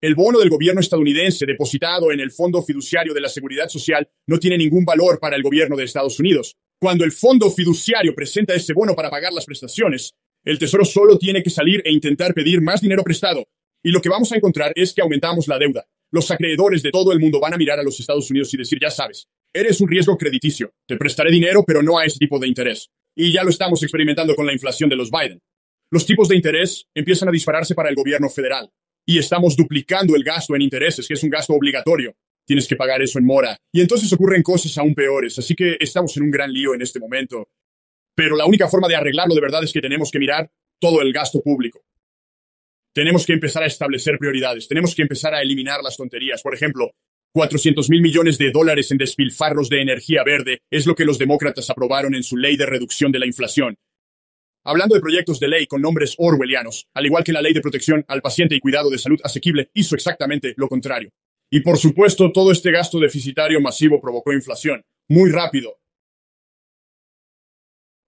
El 0.00 0.14
bono 0.14 0.38
del 0.38 0.50
gobierno 0.50 0.80
estadounidense 0.80 1.46
depositado 1.46 2.12
en 2.12 2.20
el 2.20 2.30
Fondo 2.30 2.62
Fiduciario 2.62 3.12
de 3.12 3.20
la 3.20 3.28
Seguridad 3.28 3.68
Social 3.68 4.08
no 4.28 4.38
tiene 4.38 4.56
ningún 4.56 4.84
valor 4.84 5.18
para 5.18 5.34
el 5.34 5.42
gobierno 5.42 5.76
de 5.76 5.82
Estados 5.82 6.20
Unidos. 6.20 6.56
Cuando 6.78 7.04
el 7.04 7.10
fondo 7.10 7.50
fiduciario 7.50 8.14
presenta 8.14 8.54
ese 8.54 8.72
bono 8.72 8.94
para 8.94 9.10
pagar 9.10 9.32
las 9.32 9.46
prestaciones, 9.46 10.14
el 10.44 10.60
Tesoro 10.60 10.84
solo 10.84 11.18
tiene 11.18 11.42
que 11.42 11.50
salir 11.50 11.82
e 11.84 11.90
intentar 11.90 12.34
pedir 12.34 12.60
más 12.60 12.80
dinero 12.80 13.02
prestado. 13.02 13.48
Y 13.82 13.90
lo 13.90 14.00
que 14.00 14.10
vamos 14.10 14.30
a 14.30 14.36
encontrar 14.36 14.72
es 14.76 14.94
que 14.94 15.02
aumentamos 15.02 15.48
la 15.48 15.58
deuda. 15.58 15.84
Los 16.14 16.30
acreedores 16.30 16.80
de 16.80 16.92
todo 16.92 17.10
el 17.10 17.18
mundo 17.18 17.40
van 17.40 17.54
a 17.54 17.56
mirar 17.56 17.80
a 17.80 17.82
los 17.82 17.98
Estados 17.98 18.30
Unidos 18.30 18.54
y 18.54 18.56
decir, 18.56 18.78
ya 18.80 18.88
sabes, 18.88 19.26
eres 19.52 19.80
un 19.80 19.88
riesgo 19.88 20.16
crediticio, 20.16 20.72
te 20.86 20.96
prestaré 20.96 21.32
dinero, 21.32 21.64
pero 21.66 21.82
no 21.82 21.98
a 21.98 22.04
ese 22.04 22.20
tipo 22.20 22.38
de 22.38 22.46
interés. 22.46 22.88
Y 23.16 23.32
ya 23.32 23.42
lo 23.42 23.50
estamos 23.50 23.82
experimentando 23.82 24.36
con 24.36 24.46
la 24.46 24.52
inflación 24.52 24.88
de 24.88 24.94
los 24.94 25.10
Biden. 25.10 25.42
Los 25.90 26.06
tipos 26.06 26.28
de 26.28 26.36
interés 26.36 26.86
empiezan 26.94 27.30
a 27.30 27.32
dispararse 27.32 27.74
para 27.74 27.88
el 27.88 27.96
gobierno 27.96 28.30
federal. 28.30 28.70
Y 29.04 29.18
estamos 29.18 29.56
duplicando 29.56 30.14
el 30.14 30.22
gasto 30.22 30.54
en 30.54 30.62
intereses, 30.62 31.08
que 31.08 31.14
es 31.14 31.22
un 31.24 31.30
gasto 31.30 31.52
obligatorio. 31.52 32.14
Tienes 32.46 32.68
que 32.68 32.76
pagar 32.76 33.02
eso 33.02 33.18
en 33.18 33.26
mora. 33.26 33.58
Y 33.72 33.80
entonces 33.80 34.12
ocurren 34.12 34.44
cosas 34.44 34.78
aún 34.78 34.94
peores. 34.94 35.36
Así 35.40 35.56
que 35.56 35.76
estamos 35.80 36.16
en 36.16 36.22
un 36.22 36.30
gran 36.30 36.52
lío 36.52 36.74
en 36.74 36.82
este 36.82 37.00
momento. 37.00 37.48
Pero 38.14 38.36
la 38.36 38.46
única 38.46 38.68
forma 38.68 38.86
de 38.86 38.94
arreglarlo 38.94 39.34
de 39.34 39.40
verdad 39.40 39.64
es 39.64 39.72
que 39.72 39.80
tenemos 39.80 40.12
que 40.12 40.20
mirar 40.20 40.48
todo 40.78 41.02
el 41.02 41.12
gasto 41.12 41.42
público. 41.42 41.82
Tenemos 42.94 43.26
que 43.26 43.32
empezar 43.32 43.64
a 43.64 43.66
establecer 43.66 44.18
prioridades. 44.18 44.68
Tenemos 44.68 44.94
que 44.94 45.02
empezar 45.02 45.34
a 45.34 45.42
eliminar 45.42 45.82
las 45.82 45.96
tonterías. 45.96 46.42
Por 46.42 46.54
ejemplo, 46.54 46.92
400 47.32 47.90
mil 47.90 48.00
millones 48.00 48.38
de 48.38 48.52
dólares 48.52 48.92
en 48.92 48.98
despilfarros 48.98 49.68
de 49.68 49.82
energía 49.82 50.22
verde 50.22 50.60
es 50.70 50.86
lo 50.86 50.94
que 50.94 51.04
los 51.04 51.18
demócratas 51.18 51.68
aprobaron 51.70 52.14
en 52.14 52.22
su 52.22 52.36
ley 52.36 52.56
de 52.56 52.66
reducción 52.66 53.10
de 53.10 53.18
la 53.18 53.26
inflación. 53.26 53.76
Hablando 54.64 54.94
de 54.94 55.00
proyectos 55.00 55.40
de 55.40 55.48
ley 55.48 55.66
con 55.66 55.82
nombres 55.82 56.14
orwellianos, 56.18 56.86
al 56.94 57.06
igual 57.06 57.24
que 57.24 57.32
la 57.32 57.42
ley 57.42 57.52
de 57.52 57.60
protección 57.60 58.04
al 58.06 58.22
paciente 58.22 58.54
y 58.54 58.60
cuidado 58.60 58.88
de 58.90 58.98
salud 58.98 59.18
asequible, 59.24 59.70
hizo 59.74 59.96
exactamente 59.96 60.54
lo 60.56 60.68
contrario. 60.68 61.10
Y 61.50 61.60
por 61.60 61.78
supuesto, 61.78 62.30
todo 62.30 62.52
este 62.52 62.70
gasto 62.70 63.00
deficitario 63.00 63.60
masivo 63.60 64.00
provocó 64.00 64.32
inflación. 64.32 64.84
Muy 65.08 65.32
rápido. 65.32 65.78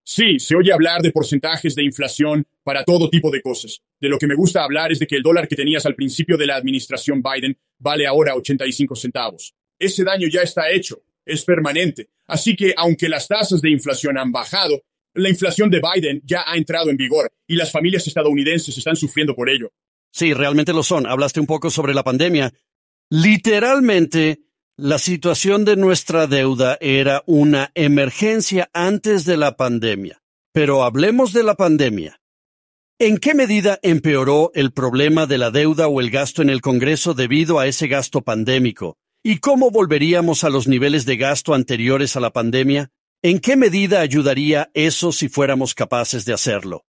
Sí, 0.08 0.38
se 0.38 0.54
oye 0.54 0.72
hablar 0.72 1.02
de 1.02 1.10
porcentajes 1.10 1.74
de 1.74 1.82
inflación 1.82 2.46
para 2.62 2.84
todo 2.84 3.10
tipo 3.10 3.28
de 3.28 3.42
cosas. 3.42 3.82
De 4.00 4.08
lo 4.08 4.18
que 4.18 4.28
me 4.28 4.36
gusta 4.36 4.62
hablar 4.62 4.92
es 4.92 5.00
de 5.00 5.06
que 5.08 5.16
el 5.16 5.22
dólar 5.22 5.48
que 5.48 5.56
tenías 5.56 5.84
al 5.84 5.96
principio 5.96 6.36
de 6.36 6.46
la 6.46 6.54
administración 6.54 7.20
Biden 7.20 7.58
vale 7.80 8.06
ahora 8.06 8.36
85 8.36 8.94
centavos. 8.94 9.52
Ese 9.76 10.04
daño 10.04 10.28
ya 10.28 10.42
está 10.42 10.70
hecho, 10.70 11.02
es 11.24 11.44
permanente. 11.44 12.10
Así 12.28 12.54
que 12.54 12.72
aunque 12.76 13.08
las 13.08 13.26
tasas 13.26 13.60
de 13.60 13.70
inflación 13.70 14.16
han 14.16 14.30
bajado, 14.30 14.80
la 15.14 15.28
inflación 15.28 15.70
de 15.70 15.80
Biden 15.80 16.22
ya 16.24 16.44
ha 16.46 16.56
entrado 16.56 16.88
en 16.88 16.96
vigor 16.96 17.32
y 17.44 17.56
las 17.56 17.72
familias 17.72 18.06
estadounidenses 18.06 18.78
están 18.78 18.94
sufriendo 18.94 19.34
por 19.34 19.50
ello. 19.50 19.72
Sí, 20.12 20.32
realmente 20.34 20.72
lo 20.72 20.84
son. 20.84 21.08
Hablaste 21.08 21.40
un 21.40 21.46
poco 21.46 21.68
sobre 21.68 21.94
la 21.94 22.04
pandemia. 22.04 22.52
Literalmente, 23.10 24.38
la 24.78 24.98
situación 24.98 25.64
de 25.64 25.74
nuestra 25.74 26.26
deuda 26.26 26.76
era 26.82 27.22
una 27.24 27.70
emergencia 27.74 28.68
antes 28.74 29.24
de 29.24 29.38
la 29.38 29.56
pandemia. 29.56 30.22
Pero 30.52 30.84
hablemos 30.84 31.32
de 31.32 31.42
la 31.42 31.54
pandemia. 31.54 32.20
¿En 32.98 33.16
qué 33.16 33.34
medida 33.34 33.78
empeoró 33.82 34.50
el 34.54 34.72
problema 34.72 35.26
de 35.26 35.38
la 35.38 35.50
deuda 35.50 35.88
o 35.88 36.00
el 36.02 36.10
gasto 36.10 36.42
en 36.42 36.50
el 36.50 36.60
Congreso 36.60 37.14
debido 37.14 37.58
a 37.58 37.66
ese 37.66 37.88
gasto 37.88 38.20
pandémico? 38.20 38.98
¿Y 39.22 39.38
cómo 39.38 39.70
volveríamos 39.70 40.44
a 40.44 40.50
los 40.50 40.68
niveles 40.68 41.06
de 41.06 41.16
gasto 41.16 41.54
anteriores 41.54 42.14
a 42.16 42.20
la 42.20 42.32
pandemia? 42.32 42.90
¿En 43.22 43.38
qué 43.40 43.56
medida 43.56 44.00
ayudaría 44.00 44.70
eso 44.74 45.10
si 45.10 45.30
fuéramos 45.30 45.74
capaces 45.74 46.26
de 46.26 46.34
hacerlo? 46.34 46.84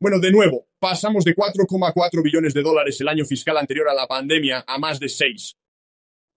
Bueno, 0.00 0.18
de 0.20 0.30
nuevo, 0.30 0.68
pasamos 0.78 1.24
de 1.24 1.34
4,4 1.34 2.22
billones 2.22 2.54
de 2.54 2.62
dólares 2.62 2.98
el 3.00 3.08
año 3.08 3.26
fiscal 3.26 3.58
anterior 3.58 3.90
a 3.90 3.94
la 3.94 4.06
pandemia 4.06 4.64
a 4.66 4.78
más 4.78 4.98
de 4.98 5.10
6. 5.10 5.54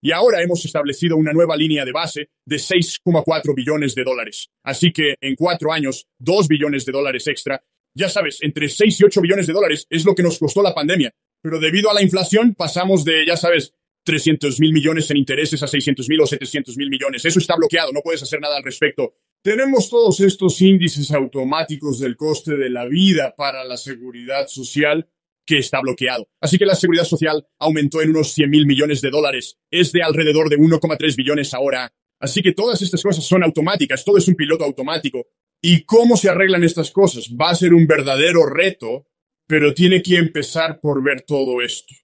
Y 0.01 0.11
ahora 0.11 0.41
hemos 0.41 0.63
establecido 0.63 1.17
una 1.17 1.33
nueva 1.33 1.57
línea 1.57 1.83
de 1.83 1.91
base 1.91 2.29
de 2.45 2.55
6,4 2.55 3.53
billones 3.53 3.95
de 3.95 4.03
dólares. 4.03 4.49
Así 4.63 4.91
que 4.91 5.15
en 5.19 5.35
cuatro 5.35 5.73
años, 5.73 6.07
2 6.19 6.47
billones 6.47 6.85
de 6.85 6.91
dólares 6.91 7.27
extra. 7.27 7.61
Ya 7.93 8.07
sabes, 8.07 8.37
entre 8.41 8.69
6 8.69 9.01
y 9.01 9.03
8 9.03 9.21
billones 9.21 9.47
de 9.47 9.53
dólares 9.53 9.85
es 9.89 10.05
lo 10.05 10.15
que 10.15 10.23
nos 10.23 10.39
costó 10.39 10.61
la 10.61 10.73
pandemia. 10.73 11.13
Pero 11.41 11.59
debido 11.59 11.89
a 11.89 11.93
la 11.93 12.01
inflación 12.01 12.55
pasamos 12.55 13.03
de, 13.03 13.25
ya 13.25 13.35
sabes, 13.35 13.73
300 14.03 14.59
mil 14.59 14.73
millones 14.73 15.11
en 15.11 15.17
intereses 15.17 15.61
a 15.61 15.67
600 15.67 16.07
mil 16.07 16.21
o 16.21 16.25
700 16.25 16.77
mil 16.77 16.89
millones. 16.89 17.25
Eso 17.25 17.39
está 17.39 17.55
bloqueado, 17.55 17.91
no 17.91 18.01
puedes 18.01 18.23
hacer 18.23 18.39
nada 18.39 18.57
al 18.57 18.63
respecto. 18.63 19.13
Tenemos 19.41 19.89
todos 19.89 20.19
estos 20.19 20.61
índices 20.61 21.11
automáticos 21.11 21.99
del 21.99 22.17
coste 22.17 22.57
de 22.57 22.69
la 22.69 22.85
vida 22.85 23.35
para 23.37 23.63
la 23.63 23.77
seguridad 23.77 24.47
social 24.47 25.07
que 25.49 25.57
está 25.57 25.81
bloqueado. 25.81 26.29
Así 26.39 26.59
que 26.59 26.65
la 26.67 26.75
seguridad 26.75 27.05
social 27.05 27.43
aumentó 27.57 28.03
en 28.03 28.11
unos 28.11 28.33
100 28.33 28.51
mil 28.51 28.67
millones 28.67 29.01
de 29.01 29.09
dólares. 29.09 29.57
Es 29.71 29.91
de 29.91 30.03
alrededor 30.03 30.47
de 30.47 30.59
1,3 30.59 31.15
billones 31.15 31.55
ahora. 31.55 31.91
Así 32.19 32.43
que 32.43 32.51
todas 32.51 32.79
estas 32.83 33.01
cosas 33.01 33.25
son 33.25 33.43
automáticas, 33.43 34.05
todo 34.05 34.19
es 34.19 34.27
un 34.27 34.35
piloto 34.35 34.63
automático. 34.63 35.25
¿Y 35.59 35.85
cómo 35.85 36.17
se 36.17 36.29
arreglan 36.29 36.63
estas 36.63 36.91
cosas? 36.91 37.29
Va 37.29 37.49
a 37.49 37.55
ser 37.55 37.73
un 37.73 37.87
verdadero 37.87 38.45
reto, 38.45 39.07
pero 39.47 39.73
tiene 39.73 40.03
que 40.03 40.17
empezar 40.17 40.79
por 40.79 41.03
ver 41.03 41.23
todo 41.23 41.63
esto. 41.63 41.95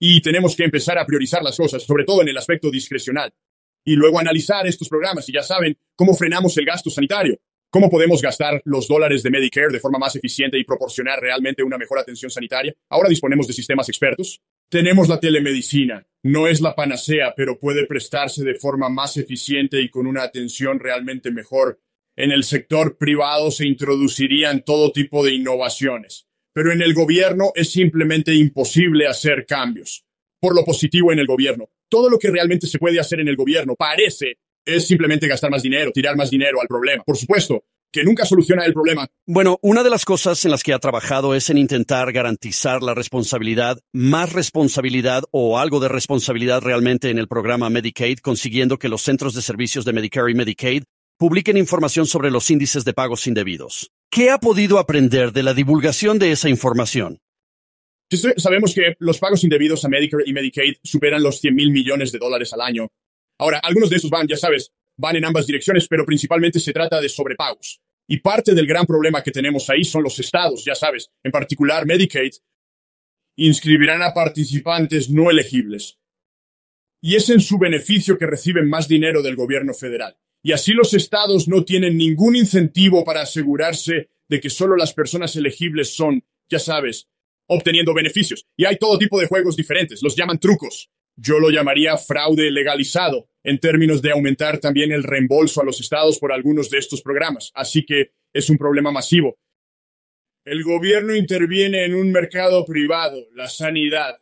Y 0.00 0.20
tenemos 0.20 0.56
que 0.56 0.64
empezar 0.64 0.98
a 0.98 1.06
priorizar 1.06 1.44
las 1.44 1.56
cosas, 1.56 1.84
sobre 1.84 2.04
todo 2.04 2.22
en 2.22 2.28
el 2.30 2.36
aspecto 2.36 2.72
discrecional. 2.72 3.32
Y 3.84 3.94
luego 3.94 4.18
analizar 4.18 4.66
estos 4.66 4.88
programas 4.88 5.28
y 5.28 5.32
ya 5.32 5.44
saben 5.44 5.78
cómo 5.94 6.12
frenamos 6.14 6.58
el 6.58 6.64
gasto 6.64 6.90
sanitario. 6.90 7.38
¿Cómo 7.74 7.90
podemos 7.90 8.22
gastar 8.22 8.62
los 8.66 8.86
dólares 8.86 9.24
de 9.24 9.32
Medicare 9.32 9.72
de 9.72 9.80
forma 9.80 9.98
más 9.98 10.14
eficiente 10.14 10.56
y 10.56 10.62
proporcionar 10.62 11.18
realmente 11.18 11.64
una 11.64 11.76
mejor 11.76 11.98
atención 11.98 12.30
sanitaria? 12.30 12.72
Ahora 12.88 13.08
disponemos 13.08 13.48
de 13.48 13.52
sistemas 13.52 13.88
expertos. 13.88 14.40
Tenemos 14.68 15.08
la 15.08 15.18
telemedicina. 15.18 16.06
No 16.22 16.46
es 16.46 16.60
la 16.60 16.76
panacea, 16.76 17.34
pero 17.36 17.58
puede 17.58 17.84
prestarse 17.86 18.44
de 18.44 18.54
forma 18.54 18.88
más 18.90 19.16
eficiente 19.16 19.80
y 19.80 19.88
con 19.88 20.06
una 20.06 20.22
atención 20.22 20.78
realmente 20.78 21.32
mejor. 21.32 21.80
En 22.14 22.30
el 22.30 22.44
sector 22.44 22.96
privado 22.96 23.50
se 23.50 23.66
introducirían 23.66 24.62
todo 24.62 24.92
tipo 24.92 25.24
de 25.24 25.34
innovaciones, 25.34 26.28
pero 26.52 26.70
en 26.70 26.80
el 26.80 26.94
gobierno 26.94 27.50
es 27.56 27.72
simplemente 27.72 28.32
imposible 28.36 29.08
hacer 29.08 29.46
cambios. 29.46 30.04
Por 30.38 30.54
lo 30.54 30.64
positivo 30.64 31.10
en 31.10 31.18
el 31.18 31.26
gobierno, 31.26 31.70
todo 31.88 32.08
lo 32.08 32.20
que 32.20 32.30
realmente 32.30 32.68
se 32.68 32.78
puede 32.78 33.00
hacer 33.00 33.18
en 33.18 33.26
el 33.26 33.34
gobierno 33.34 33.74
parece 33.74 34.38
es 34.64 34.86
simplemente 34.86 35.28
gastar 35.28 35.50
más 35.50 35.62
dinero, 35.62 35.90
tirar 35.92 36.16
más 36.16 36.30
dinero 36.30 36.60
al 36.60 36.68
problema. 36.68 37.02
Por 37.04 37.16
supuesto, 37.16 37.64
que 37.94 38.02
nunca 38.02 38.24
soluciona 38.24 38.64
el 38.64 38.72
problema. 38.72 39.06
Bueno, 39.24 39.58
una 39.62 39.84
de 39.84 39.90
las 39.90 40.04
cosas 40.04 40.44
en 40.44 40.50
las 40.50 40.64
que 40.64 40.72
ha 40.72 40.80
trabajado 40.80 41.34
es 41.34 41.48
en 41.48 41.58
intentar 41.58 42.10
garantizar 42.12 42.82
la 42.82 42.92
responsabilidad, 42.92 43.78
más 43.92 44.32
responsabilidad 44.32 45.22
o 45.30 45.60
algo 45.60 45.78
de 45.78 45.88
responsabilidad 45.88 46.60
realmente 46.60 47.10
en 47.10 47.18
el 47.18 47.28
programa 47.28 47.70
Medicaid, 47.70 48.18
consiguiendo 48.18 48.78
que 48.78 48.88
los 48.88 49.02
centros 49.02 49.32
de 49.34 49.42
servicios 49.42 49.84
de 49.84 49.92
Medicare 49.92 50.32
y 50.32 50.34
Medicaid 50.34 50.82
publiquen 51.16 51.56
información 51.56 52.06
sobre 52.06 52.32
los 52.32 52.50
índices 52.50 52.84
de 52.84 52.94
pagos 52.94 53.28
indebidos. 53.28 53.92
¿Qué 54.10 54.30
ha 54.30 54.38
podido 54.38 54.80
aprender 54.80 55.32
de 55.32 55.44
la 55.44 55.54
divulgación 55.54 56.18
de 56.18 56.32
esa 56.32 56.48
información? 56.48 57.20
Sabemos 58.36 58.74
que 58.74 58.96
los 58.98 59.18
pagos 59.18 59.44
indebidos 59.44 59.84
a 59.84 59.88
Medicare 59.88 60.24
y 60.26 60.32
Medicaid 60.32 60.74
superan 60.82 61.22
los 61.22 61.40
100 61.40 61.54
mil 61.54 61.70
millones 61.70 62.10
de 62.10 62.18
dólares 62.18 62.52
al 62.52 62.60
año, 62.60 62.88
Ahora, 63.38 63.58
algunos 63.58 63.90
de 63.90 63.96
esos 63.96 64.10
van, 64.10 64.26
ya 64.26 64.36
sabes, 64.36 64.72
van 64.96 65.16
en 65.16 65.24
ambas 65.24 65.46
direcciones, 65.46 65.88
pero 65.88 66.04
principalmente 66.04 66.60
se 66.60 66.72
trata 66.72 67.00
de 67.00 67.08
sobrepagos. 67.08 67.80
Y 68.06 68.18
parte 68.18 68.54
del 68.54 68.66
gran 68.66 68.86
problema 68.86 69.22
que 69.22 69.30
tenemos 69.30 69.68
ahí 69.70 69.84
son 69.84 70.02
los 70.02 70.18
estados, 70.18 70.64
ya 70.64 70.74
sabes, 70.74 71.10
en 71.22 71.32
particular 71.32 71.86
Medicaid, 71.86 72.32
inscribirán 73.36 74.02
a 74.02 74.12
participantes 74.12 75.10
no 75.10 75.30
elegibles. 75.30 75.98
Y 77.00 77.16
es 77.16 77.28
en 77.30 77.40
su 77.40 77.58
beneficio 77.58 78.16
que 78.16 78.26
reciben 78.26 78.68
más 78.68 78.88
dinero 78.88 79.22
del 79.22 79.36
gobierno 79.36 79.74
federal. 79.74 80.16
Y 80.42 80.52
así 80.52 80.72
los 80.72 80.94
estados 80.94 81.48
no 81.48 81.64
tienen 81.64 81.96
ningún 81.96 82.36
incentivo 82.36 83.04
para 83.04 83.22
asegurarse 83.22 84.10
de 84.28 84.40
que 84.40 84.50
solo 84.50 84.76
las 84.76 84.92
personas 84.92 85.34
elegibles 85.36 85.94
son, 85.94 86.22
ya 86.48 86.58
sabes, 86.58 87.08
obteniendo 87.46 87.94
beneficios. 87.94 88.46
Y 88.56 88.64
hay 88.64 88.76
todo 88.76 88.98
tipo 88.98 89.18
de 89.18 89.26
juegos 89.26 89.56
diferentes, 89.56 90.02
los 90.02 90.14
llaman 90.14 90.38
trucos. 90.38 90.90
Yo 91.16 91.38
lo 91.38 91.50
llamaría 91.50 91.96
fraude 91.96 92.50
legalizado, 92.50 93.28
en 93.44 93.58
términos 93.58 94.02
de 94.02 94.10
aumentar 94.10 94.58
también 94.58 94.90
el 94.90 95.04
reembolso 95.04 95.60
a 95.60 95.64
los 95.64 95.80
estados 95.80 96.18
por 96.18 96.32
algunos 96.32 96.70
de 96.70 96.78
estos 96.78 97.02
programas. 97.02 97.52
Así 97.54 97.84
que 97.84 98.12
es 98.32 98.50
un 98.50 98.58
problema 98.58 98.90
masivo. 98.90 99.38
El 100.44 100.62
gobierno 100.62 101.14
interviene 101.14 101.84
en 101.84 101.94
un 101.94 102.10
mercado 102.10 102.64
privado, 102.64 103.28
la 103.32 103.48
sanidad. 103.48 104.18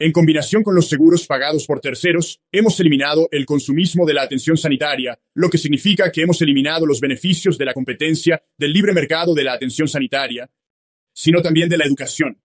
En 0.00 0.12
combinación 0.12 0.62
con 0.62 0.76
los 0.76 0.88
seguros 0.88 1.26
pagados 1.26 1.66
por 1.66 1.80
terceros, 1.80 2.40
hemos 2.52 2.78
eliminado 2.78 3.28
el 3.32 3.44
consumismo 3.44 4.06
de 4.06 4.14
la 4.14 4.22
atención 4.22 4.56
sanitaria, 4.56 5.18
lo 5.34 5.50
que 5.50 5.58
significa 5.58 6.10
que 6.12 6.22
hemos 6.22 6.40
eliminado 6.40 6.86
los 6.86 7.00
beneficios 7.00 7.58
de 7.58 7.64
la 7.64 7.74
competencia 7.74 8.40
del 8.56 8.72
libre 8.72 8.92
mercado 8.92 9.34
de 9.34 9.44
la 9.44 9.54
atención 9.54 9.88
sanitaria, 9.88 10.48
sino 11.12 11.42
también 11.42 11.68
de 11.68 11.78
la 11.78 11.84
educación. 11.84 12.40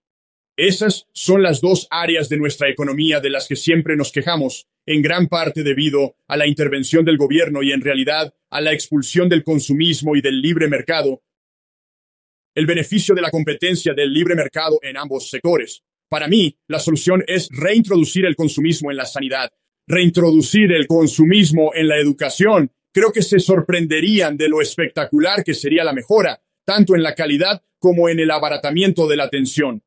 Esas 0.55 1.07
son 1.13 1.41
las 1.41 1.61
dos 1.61 1.87
áreas 1.89 2.29
de 2.29 2.37
nuestra 2.37 2.69
economía 2.69 3.19
de 3.19 3.31
las 3.31 3.47
que 3.47 3.55
siempre 3.55 3.95
nos 3.95 4.11
quejamos, 4.11 4.67
en 4.85 5.01
gran 5.01 5.27
parte 5.27 5.63
debido 5.63 6.15
a 6.27 6.37
la 6.37 6.45
intervención 6.45 7.03
del 7.03 7.17
gobierno 7.17 7.63
y 7.63 7.71
en 7.71 7.81
realidad 7.81 8.35
a 8.51 8.61
la 8.61 8.71
expulsión 8.71 9.29
del 9.29 9.43
consumismo 9.43 10.15
y 10.15 10.21
del 10.21 10.41
libre 10.41 10.67
mercado. 10.67 11.23
El 12.53 12.67
beneficio 12.67 13.15
de 13.15 13.21
la 13.21 13.31
competencia 13.31 13.95
del 13.95 14.13
libre 14.13 14.35
mercado 14.35 14.77
en 14.83 14.95
ambos 14.95 15.27
sectores. 15.27 15.83
Para 16.07 16.27
mí, 16.27 16.55
la 16.67 16.77
solución 16.77 17.23
es 17.25 17.49
reintroducir 17.49 18.25
el 18.25 18.35
consumismo 18.35 18.91
en 18.91 18.97
la 18.97 19.07
sanidad, 19.07 19.51
reintroducir 19.87 20.71
el 20.71 20.85
consumismo 20.85 21.71
en 21.73 21.87
la 21.87 21.97
educación. 21.97 22.71
Creo 22.93 23.11
que 23.11 23.23
se 23.23 23.39
sorprenderían 23.39 24.37
de 24.37 24.49
lo 24.49 24.61
espectacular 24.61 25.43
que 25.43 25.55
sería 25.55 25.83
la 25.83 25.93
mejora, 25.93 26.43
tanto 26.63 26.93
en 26.93 27.01
la 27.01 27.15
calidad 27.15 27.63
como 27.79 28.07
en 28.07 28.19
el 28.19 28.29
abaratamiento 28.29 29.07
de 29.07 29.15
la 29.15 29.23
atención. 29.23 29.81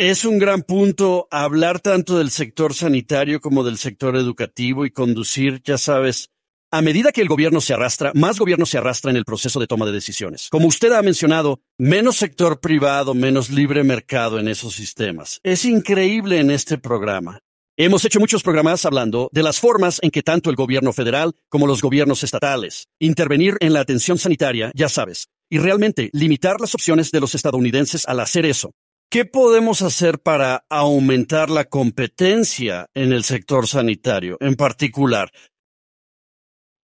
Es 0.00 0.24
un 0.24 0.38
gran 0.38 0.62
punto 0.62 1.28
hablar 1.30 1.78
tanto 1.78 2.16
del 2.16 2.30
sector 2.30 2.72
sanitario 2.72 3.38
como 3.38 3.64
del 3.64 3.76
sector 3.76 4.16
educativo 4.16 4.86
y 4.86 4.90
conducir, 4.90 5.60
ya 5.62 5.76
sabes, 5.76 6.30
a 6.70 6.80
medida 6.80 7.12
que 7.12 7.20
el 7.20 7.28
gobierno 7.28 7.60
se 7.60 7.74
arrastra, 7.74 8.10
más 8.14 8.38
gobierno 8.38 8.64
se 8.64 8.78
arrastra 8.78 9.10
en 9.10 9.18
el 9.18 9.26
proceso 9.26 9.60
de 9.60 9.66
toma 9.66 9.84
de 9.84 9.92
decisiones. 9.92 10.48
Como 10.50 10.68
usted 10.68 10.92
ha 10.92 11.02
mencionado, 11.02 11.60
menos 11.76 12.16
sector 12.16 12.60
privado, 12.60 13.12
menos 13.12 13.50
libre 13.50 13.84
mercado 13.84 14.38
en 14.38 14.48
esos 14.48 14.74
sistemas. 14.74 15.38
Es 15.42 15.66
increíble 15.66 16.40
en 16.40 16.50
este 16.50 16.78
programa. 16.78 17.40
Hemos 17.76 18.02
hecho 18.06 18.20
muchos 18.20 18.42
programas 18.42 18.86
hablando 18.86 19.28
de 19.32 19.42
las 19.42 19.60
formas 19.60 19.98
en 20.00 20.10
que 20.10 20.22
tanto 20.22 20.48
el 20.48 20.56
gobierno 20.56 20.94
federal 20.94 21.34
como 21.50 21.66
los 21.66 21.82
gobiernos 21.82 22.24
estatales 22.24 22.88
intervenir 22.98 23.58
en 23.60 23.74
la 23.74 23.80
atención 23.80 24.16
sanitaria, 24.16 24.72
ya 24.74 24.88
sabes, 24.88 25.28
y 25.50 25.58
realmente 25.58 26.08
limitar 26.14 26.58
las 26.58 26.74
opciones 26.74 27.10
de 27.10 27.20
los 27.20 27.34
estadounidenses 27.34 28.08
al 28.08 28.20
hacer 28.20 28.46
eso. 28.46 28.72
¿Qué 29.12 29.24
podemos 29.24 29.82
hacer 29.82 30.20
para 30.20 30.66
aumentar 30.68 31.50
la 31.50 31.64
competencia 31.64 32.88
en 32.94 33.12
el 33.12 33.24
sector 33.24 33.66
sanitario 33.66 34.36
en 34.38 34.54
particular? 34.54 35.32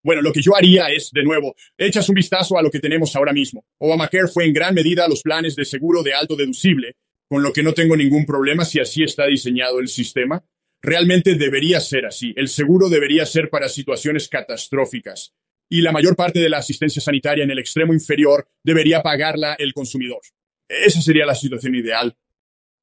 Bueno, 0.03 0.21
lo 0.21 0.33
que 0.33 0.41
yo 0.41 0.53
haría 0.53 0.87
es, 0.89 1.09
de 1.13 1.23
nuevo, 1.23 1.55
echas 1.77 2.09
un 2.09 2.15
vistazo 2.15 2.57
a 2.57 2.61
lo 2.61 2.69
que 2.69 2.81
tenemos 2.81 3.15
ahora 3.15 3.31
mismo. 3.31 3.65
Obamacare 3.77 4.27
fue 4.27 4.43
en 4.43 4.51
gran 4.51 4.75
medida 4.75 5.07
los 5.07 5.21
planes 5.21 5.55
de 5.55 5.63
seguro 5.63 6.03
de 6.03 6.15
alto 6.15 6.35
deducible, 6.35 6.97
con 7.29 7.43
lo 7.43 7.53
que 7.53 7.63
no 7.63 7.73
tengo 7.73 7.95
ningún 7.95 8.25
problema 8.25 8.65
si 8.65 8.81
así 8.81 9.03
está 9.03 9.25
diseñado 9.25 9.79
el 9.79 9.87
sistema. 9.87 10.43
Realmente 10.81 11.35
debería 11.35 11.79
ser 11.79 12.05
así. 12.07 12.33
El 12.35 12.49
seguro 12.49 12.89
debería 12.89 13.25
ser 13.25 13.49
para 13.49 13.69
situaciones 13.69 14.27
catastróficas. 14.27 15.33
Y 15.69 15.79
la 15.79 15.93
mayor 15.93 16.17
parte 16.17 16.39
de 16.39 16.49
la 16.49 16.57
asistencia 16.57 17.01
sanitaria 17.01 17.45
en 17.45 17.51
el 17.51 17.59
extremo 17.59 17.93
inferior 17.93 18.49
debería 18.65 19.01
pagarla 19.01 19.53
el 19.53 19.73
consumidor. 19.73 20.19
Esa 20.67 21.01
sería 21.01 21.25
la 21.25 21.35
situación 21.35 21.75
ideal. 21.75 22.15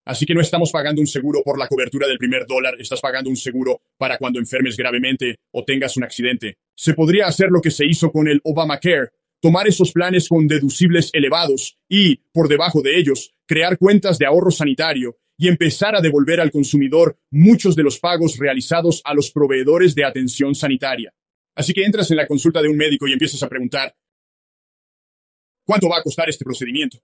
Así 0.07 0.27
que 0.27 0.35
no 0.35 0.41
estamos 0.41 0.71
pagando 0.71 1.01
un 1.01 1.07
seguro 1.07 1.43
por 1.43 1.59
la 1.59 1.67
cobertura 1.67 2.07
del 2.07 2.19
primer 2.19 2.47
dólar, 2.47 2.75
estás 2.79 3.01
pagando 3.01 3.31
un 3.31 3.37
seguro 3.37 3.81
para 3.97 4.19
cuando 4.19 4.39
enfermes 4.39 4.77
gravemente 4.77 5.37
o 5.51 5.65
tengas 5.65 5.97
un 5.97 6.05
accidente. 6.05 6.59
Se 6.75 6.93
podría 6.93 7.27
hacer 7.27 7.49
lo 7.51 7.63
que 7.63 7.71
se 7.71 7.87
hizo 7.87 8.13
con 8.13 8.29
el 8.29 8.41
Obamacare, 8.45 9.11
tomar 9.41 9.67
esos 9.67 9.93
planes 9.93 10.29
con 10.29 10.47
deducibles 10.47 11.11
elevados 11.15 11.79
y, 11.89 12.17
por 12.33 12.49
debajo 12.49 12.83
de 12.83 12.99
ellos, 12.99 13.35
crear 13.47 13.79
cuentas 13.79 14.19
de 14.19 14.27
ahorro 14.27 14.51
sanitario 14.51 15.19
y 15.39 15.49
empezar 15.49 15.97
a 15.97 16.01
devolver 16.01 16.41
al 16.41 16.51
consumidor 16.51 17.19
muchos 17.31 17.75
de 17.75 17.83
los 17.83 17.99
pagos 17.99 18.39
realizados 18.39 19.01
a 19.05 19.15
los 19.15 19.31
proveedores 19.31 19.95
de 19.95 20.05
atención 20.05 20.55
sanitaria. 20.55 21.15
Así 21.55 21.73
que 21.73 21.85
entras 21.85 22.11
en 22.11 22.19
la 22.19 22.27
consulta 22.27 22.61
de 22.61 22.69
un 22.69 22.77
médico 22.77 23.07
y 23.09 23.13
empiezas 23.13 23.43
a 23.43 23.49
preguntar, 23.49 23.95
¿cuánto 25.65 25.89
va 25.89 25.99
a 25.99 26.03
costar 26.03 26.29
este 26.29 26.45
procedimiento? 26.45 26.99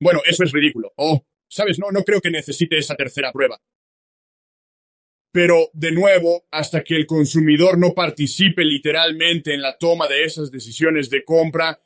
Bueno, 0.00 0.20
eso 0.26 0.44
es 0.44 0.52
ridículo. 0.52 0.92
Oh, 0.96 1.24
sabes, 1.48 1.78
no, 1.78 1.90
no 1.90 2.02
creo 2.02 2.20
que 2.20 2.30
necesite 2.30 2.78
esa 2.78 2.94
tercera 2.94 3.32
prueba. 3.32 3.60
Pero, 5.32 5.68
de 5.74 5.92
nuevo, 5.92 6.46
hasta 6.50 6.82
que 6.82 6.96
el 6.96 7.06
consumidor 7.06 7.78
no 7.78 7.92
participe 7.92 8.64
literalmente 8.64 9.52
en 9.52 9.60
la 9.60 9.76
toma 9.76 10.08
de 10.08 10.24
esas 10.24 10.50
decisiones 10.50 11.10
de 11.10 11.24
compra, 11.24 11.78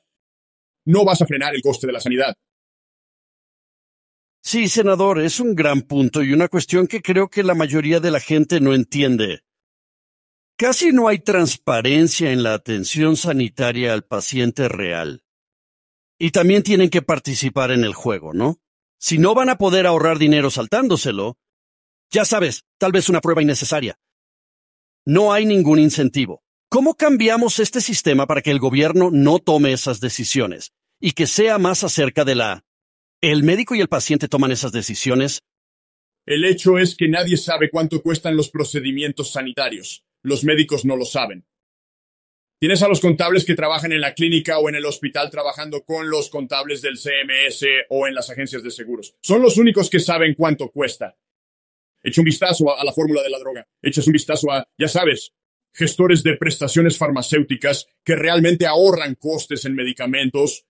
no 0.84 1.04
vas 1.04 1.20
a 1.20 1.26
frenar 1.26 1.54
el 1.54 1.62
coste 1.62 1.86
de 1.86 1.92
la 1.92 2.00
sanidad. 2.00 2.34
Sí, 4.42 4.68
senador, 4.68 5.20
es 5.20 5.38
un 5.38 5.54
gran 5.54 5.82
punto 5.82 6.22
y 6.22 6.32
una 6.32 6.48
cuestión 6.48 6.86
que 6.86 7.02
creo 7.02 7.28
que 7.28 7.42
la 7.42 7.54
mayoría 7.54 8.00
de 8.00 8.10
la 8.10 8.20
gente 8.20 8.60
no 8.60 8.72
entiende. 8.72 9.40
Casi 10.56 10.92
no 10.92 11.08
hay 11.08 11.18
transparencia 11.18 12.32
en 12.32 12.42
la 12.42 12.54
atención 12.54 13.16
sanitaria 13.16 13.92
al 13.92 14.04
paciente 14.04 14.68
real. 14.68 15.24
Y 16.22 16.32
también 16.32 16.62
tienen 16.62 16.90
que 16.90 17.00
participar 17.00 17.70
en 17.70 17.82
el 17.82 17.94
juego, 17.94 18.34
¿no? 18.34 18.58
Si 18.98 19.16
no 19.16 19.34
van 19.34 19.48
a 19.48 19.56
poder 19.56 19.86
ahorrar 19.86 20.18
dinero 20.18 20.50
saltándoselo, 20.50 21.38
ya 22.10 22.26
sabes, 22.26 22.64
tal 22.76 22.92
vez 22.92 23.08
una 23.08 23.22
prueba 23.22 23.40
innecesaria. 23.40 23.98
No 25.06 25.32
hay 25.32 25.46
ningún 25.46 25.78
incentivo. 25.78 26.42
¿Cómo 26.68 26.94
cambiamos 26.94 27.58
este 27.58 27.80
sistema 27.80 28.26
para 28.26 28.42
que 28.42 28.50
el 28.50 28.58
gobierno 28.58 29.10
no 29.10 29.38
tome 29.38 29.72
esas 29.72 29.98
decisiones 29.98 30.72
y 31.00 31.12
que 31.12 31.26
sea 31.26 31.56
más 31.56 31.84
acerca 31.84 32.26
de 32.26 32.34
la 32.34 32.64
¿El 33.22 33.42
médico 33.42 33.74
y 33.74 33.80
el 33.80 33.88
paciente 33.88 34.28
toman 34.28 34.52
esas 34.52 34.72
decisiones? 34.72 35.40
El 36.26 36.44
hecho 36.44 36.78
es 36.78 36.96
que 36.96 37.08
nadie 37.08 37.38
sabe 37.38 37.70
cuánto 37.70 38.02
cuestan 38.02 38.36
los 38.36 38.50
procedimientos 38.50 39.32
sanitarios. 39.32 40.04
Los 40.22 40.44
médicos 40.44 40.84
no 40.84 40.96
lo 40.96 41.06
saben. 41.06 41.46
Tienes 42.60 42.82
a 42.82 42.88
los 42.88 43.00
contables 43.00 43.46
que 43.46 43.54
trabajan 43.54 43.90
en 43.92 44.02
la 44.02 44.12
clínica 44.12 44.58
o 44.58 44.68
en 44.68 44.74
el 44.74 44.84
hospital 44.84 45.30
trabajando 45.30 45.82
con 45.82 46.10
los 46.10 46.28
contables 46.28 46.82
del 46.82 46.98
CMS 46.98 47.64
o 47.88 48.06
en 48.06 48.14
las 48.14 48.28
agencias 48.28 48.62
de 48.62 48.70
seguros. 48.70 49.16
Son 49.22 49.40
los 49.40 49.56
únicos 49.56 49.88
que 49.88 49.98
saben 49.98 50.34
cuánto 50.34 50.68
cuesta. 50.68 51.16
Echa 52.02 52.20
un 52.20 52.26
vistazo 52.26 52.78
a, 52.78 52.84
la 52.84 52.92
fórmula 52.92 53.22
de 53.22 53.30
la 53.30 53.38
droga. 53.38 53.66
Echas 53.80 54.06
un 54.06 54.12
vistazo 54.12 54.52
a, 54.52 54.68
ya 54.76 54.88
sabes, 54.88 55.32
gestores 55.72 56.22
de 56.22 56.36
prestaciones 56.36 56.98
farmacéuticas 56.98 57.86
que 58.04 58.14
realmente 58.14 58.66
ahorran 58.66 59.14
costes 59.14 59.64
en 59.64 59.74
medicamentos 59.74 60.66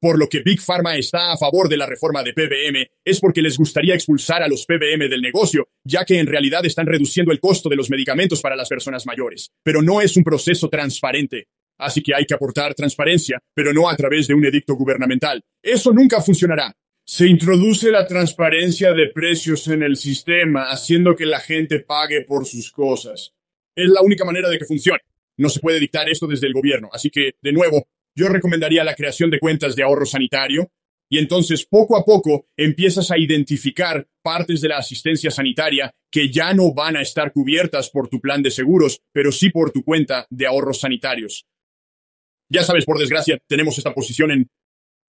por 0.00 0.18
lo 0.18 0.28
que 0.28 0.40
Big 0.40 0.60
Pharma 0.60 0.96
está 0.96 1.32
a 1.32 1.36
favor 1.36 1.68
de 1.68 1.76
la 1.76 1.86
reforma 1.86 2.22
de 2.22 2.32
PBM 2.32 2.86
es 3.04 3.20
porque 3.20 3.42
les 3.42 3.56
gustaría 3.56 3.94
expulsar 3.94 4.42
a 4.42 4.48
los 4.48 4.64
PBM 4.64 5.08
del 5.08 5.20
negocio, 5.20 5.68
ya 5.84 6.04
que 6.04 6.18
en 6.18 6.26
realidad 6.26 6.64
están 6.64 6.86
reduciendo 6.86 7.32
el 7.32 7.40
costo 7.40 7.68
de 7.68 7.76
los 7.76 7.90
medicamentos 7.90 8.40
para 8.40 8.56
las 8.56 8.68
personas 8.68 9.06
mayores. 9.06 9.50
Pero 9.62 9.82
no 9.82 10.00
es 10.00 10.16
un 10.16 10.24
proceso 10.24 10.68
transparente. 10.68 11.48
Así 11.78 12.02
que 12.02 12.14
hay 12.14 12.24
que 12.24 12.34
aportar 12.34 12.74
transparencia, 12.74 13.40
pero 13.54 13.72
no 13.72 13.88
a 13.88 13.96
través 13.96 14.26
de 14.26 14.34
un 14.34 14.44
edicto 14.44 14.74
gubernamental. 14.74 15.42
Eso 15.62 15.92
nunca 15.92 16.20
funcionará. 16.20 16.74
Se 17.04 17.26
introduce 17.26 17.90
la 17.90 18.06
transparencia 18.06 18.92
de 18.92 19.08
precios 19.08 19.66
en 19.68 19.82
el 19.82 19.96
sistema, 19.96 20.64
haciendo 20.64 21.16
que 21.16 21.24
la 21.24 21.40
gente 21.40 21.80
pague 21.80 22.22
por 22.22 22.46
sus 22.46 22.70
cosas. 22.70 23.32
Es 23.74 23.88
la 23.88 24.02
única 24.02 24.24
manera 24.24 24.50
de 24.50 24.58
que 24.58 24.64
funcione. 24.64 25.00
No 25.36 25.48
se 25.48 25.60
puede 25.60 25.78
dictar 25.78 26.08
esto 26.08 26.26
desde 26.26 26.48
el 26.48 26.52
gobierno. 26.52 26.90
Así 26.92 27.10
que, 27.10 27.32
de 27.40 27.52
nuevo, 27.52 27.86
yo 28.18 28.28
recomendaría 28.28 28.82
la 28.82 28.96
creación 28.96 29.30
de 29.30 29.38
cuentas 29.38 29.76
de 29.76 29.84
ahorro 29.84 30.04
sanitario 30.04 30.72
y 31.08 31.18
entonces 31.18 31.64
poco 31.64 31.96
a 31.96 32.04
poco 32.04 32.48
empiezas 32.56 33.12
a 33.12 33.16
identificar 33.16 34.08
partes 34.22 34.60
de 34.60 34.68
la 34.68 34.78
asistencia 34.78 35.30
sanitaria 35.30 35.94
que 36.10 36.28
ya 36.28 36.52
no 36.52 36.74
van 36.74 36.96
a 36.96 37.02
estar 37.02 37.32
cubiertas 37.32 37.90
por 37.90 38.08
tu 38.08 38.20
plan 38.20 38.42
de 38.42 38.50
seguros, 38.50 39.00
pero 39.12 39.30
sí 39.30 39.50
por 39.50 39.70
tu 39.70 39.84
cuenta 39.84 40.26
de 40.30 40.46
ahorros 40.48 40.80
sanitarios. 40.80 41.46
Ya 42.50 42.64
sabes, 42.64 42.84
por 42.84 42.98
desgracia, 42.98 43.38
tenemos 43.46 43.78
esta 43.78 43.94
posición 43.94 44.32
en 44.32 44.48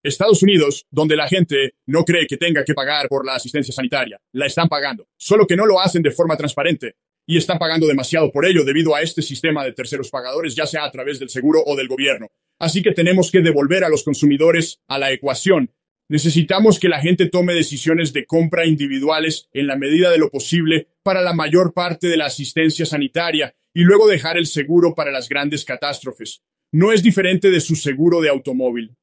Estados 0.04 0.44
Unidos, 0.44 0.86
donde 0.88 1.16
la 1.16 1.26
gente 1.26 1.72
no 1.86 2.04
cree 2.04 2.28
que 2.28 2.36
tenga 2.36 2.64
que 2.64 2.74
pagar 2.74 3.08
por 3.08 3.26
la 3.26 3.34
asistencia 3.34 3.74
sanitaria. 3.74 4.20
La 4.32 4.46
están 4.46 4.68
pagando, 4.68 5.08
solo 5.18 5.48
que 5.48 5.56
no 5.56 5.66
lo 5.66 5.80
hacen 5.80 6.02
de 6.02 6.12
forma 6.12 6.36
transparente 6.36 6.94
y 7.26 7.36
están 7.36 7.58
pagando 7.58 7.88
demasiado 7.88 8.30
por 8.30 8.46
ello 8.46 8.64
debido 8.64 8.94
a 8.94 9.02
este 9.02 9.20
sistema 9.20 9.64
de 9.64 9.72
terceros 9.72 10.10
pagadores, 10.10 10.54
ya 10.54 10.66
sea 10.66 10.84
a 10.84 10.90
través 10.92 11.18
del 11.18 11.28
seguro 11.28 11.60
o 11.66 11.74
del 11.74 11.88
gobierno. 11.88 12.28
Así 12.60 12.82
que 12.82 12.92
tenemos 12.92 13.30
que 13.30 13.40
devolver 13.40 13.84
a 13.84 13.88
los 13.88 14.04
consumidores 14.04 14.80
a 14.86 14.98
la 14.98 15.10
ecuación. 15.10 15.72
Necesitamos 16.10 16.78
que 16.78 16.90
la 16.90 17.00
gente 17.00 17.26
tome 17.26 17.54
decisiones 17.54 18.12
de 18.12 18.26
compra 18.26 18.66
individuales 18.66 19.48
en 19.52 19.66
la 19.66 19.76
medida 19.76 20.10
de 20.10 20.18
lo 20.18 20.30
posible 20.30 20.88
para 21.02 21.22
la 21.22 21.32
mayor 21.32 21.72
parte 21.72 22.08
de 22.08 22.18
la 22.18 22.26
asistencia 22.26 22.84
sanitaria 22.84 23.54
y 23.72 23.82
luego 23.82 24.08
dejar 24.08 24.36
el 24.36 24.46
seguro 24.46 24.94
para 24.94 25.10
las 25.10 25.28
grandes 25.28 25.64
catástrofes. 25.64 26.42
No 26.70 26.92
es 26.92 27.02
diferente 27.02 27.50
de 27.50 27.60
su 27.60 27.76
seguro 27.76 28.20
de 28.20 28.28
automóvil. 28.28 28.94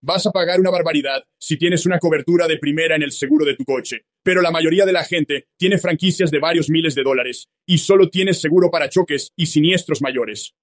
Vas 0.00 0.26
a 0.26 0.32
pagar 0.32 0.58
una 0.58 0.70
barbaridad 0.70 1.24
si 1.38 1.58
tienes 1.58 1.84
una 1.84 1.98
cobertura 1.98 2.48
de 2.48 2.58
primera 2.58 2.96
en 2.96 3.02
el 3.02 3.12
seguro 3.12 3.44
de 3.44 3.54
tu 3.54 3.64
coche, 3.64 4.06
pero 4.22 4.40
la 4.40 4.50
mayoría 4.50 4.86
de 4.86 4.92
la 4.92 5.04
gente 5.04 5.48
tiene 5.58 5.78
franquicias 5.78 6.30
de 6.30 6.38
varios 6.38 6.70
miles 6.70 6.94
de 6.94 7.02
dólares 7.02 7.48
y 7.66 7.78
solo 7.78 8.08
tienes 8.08 8.40
seguro 8.40 8.70
para 8.70 8.88
choques 8.88 9.32
y 9.36 9.46
siniestros 9.46 10.00
mayores. 10.00 10.54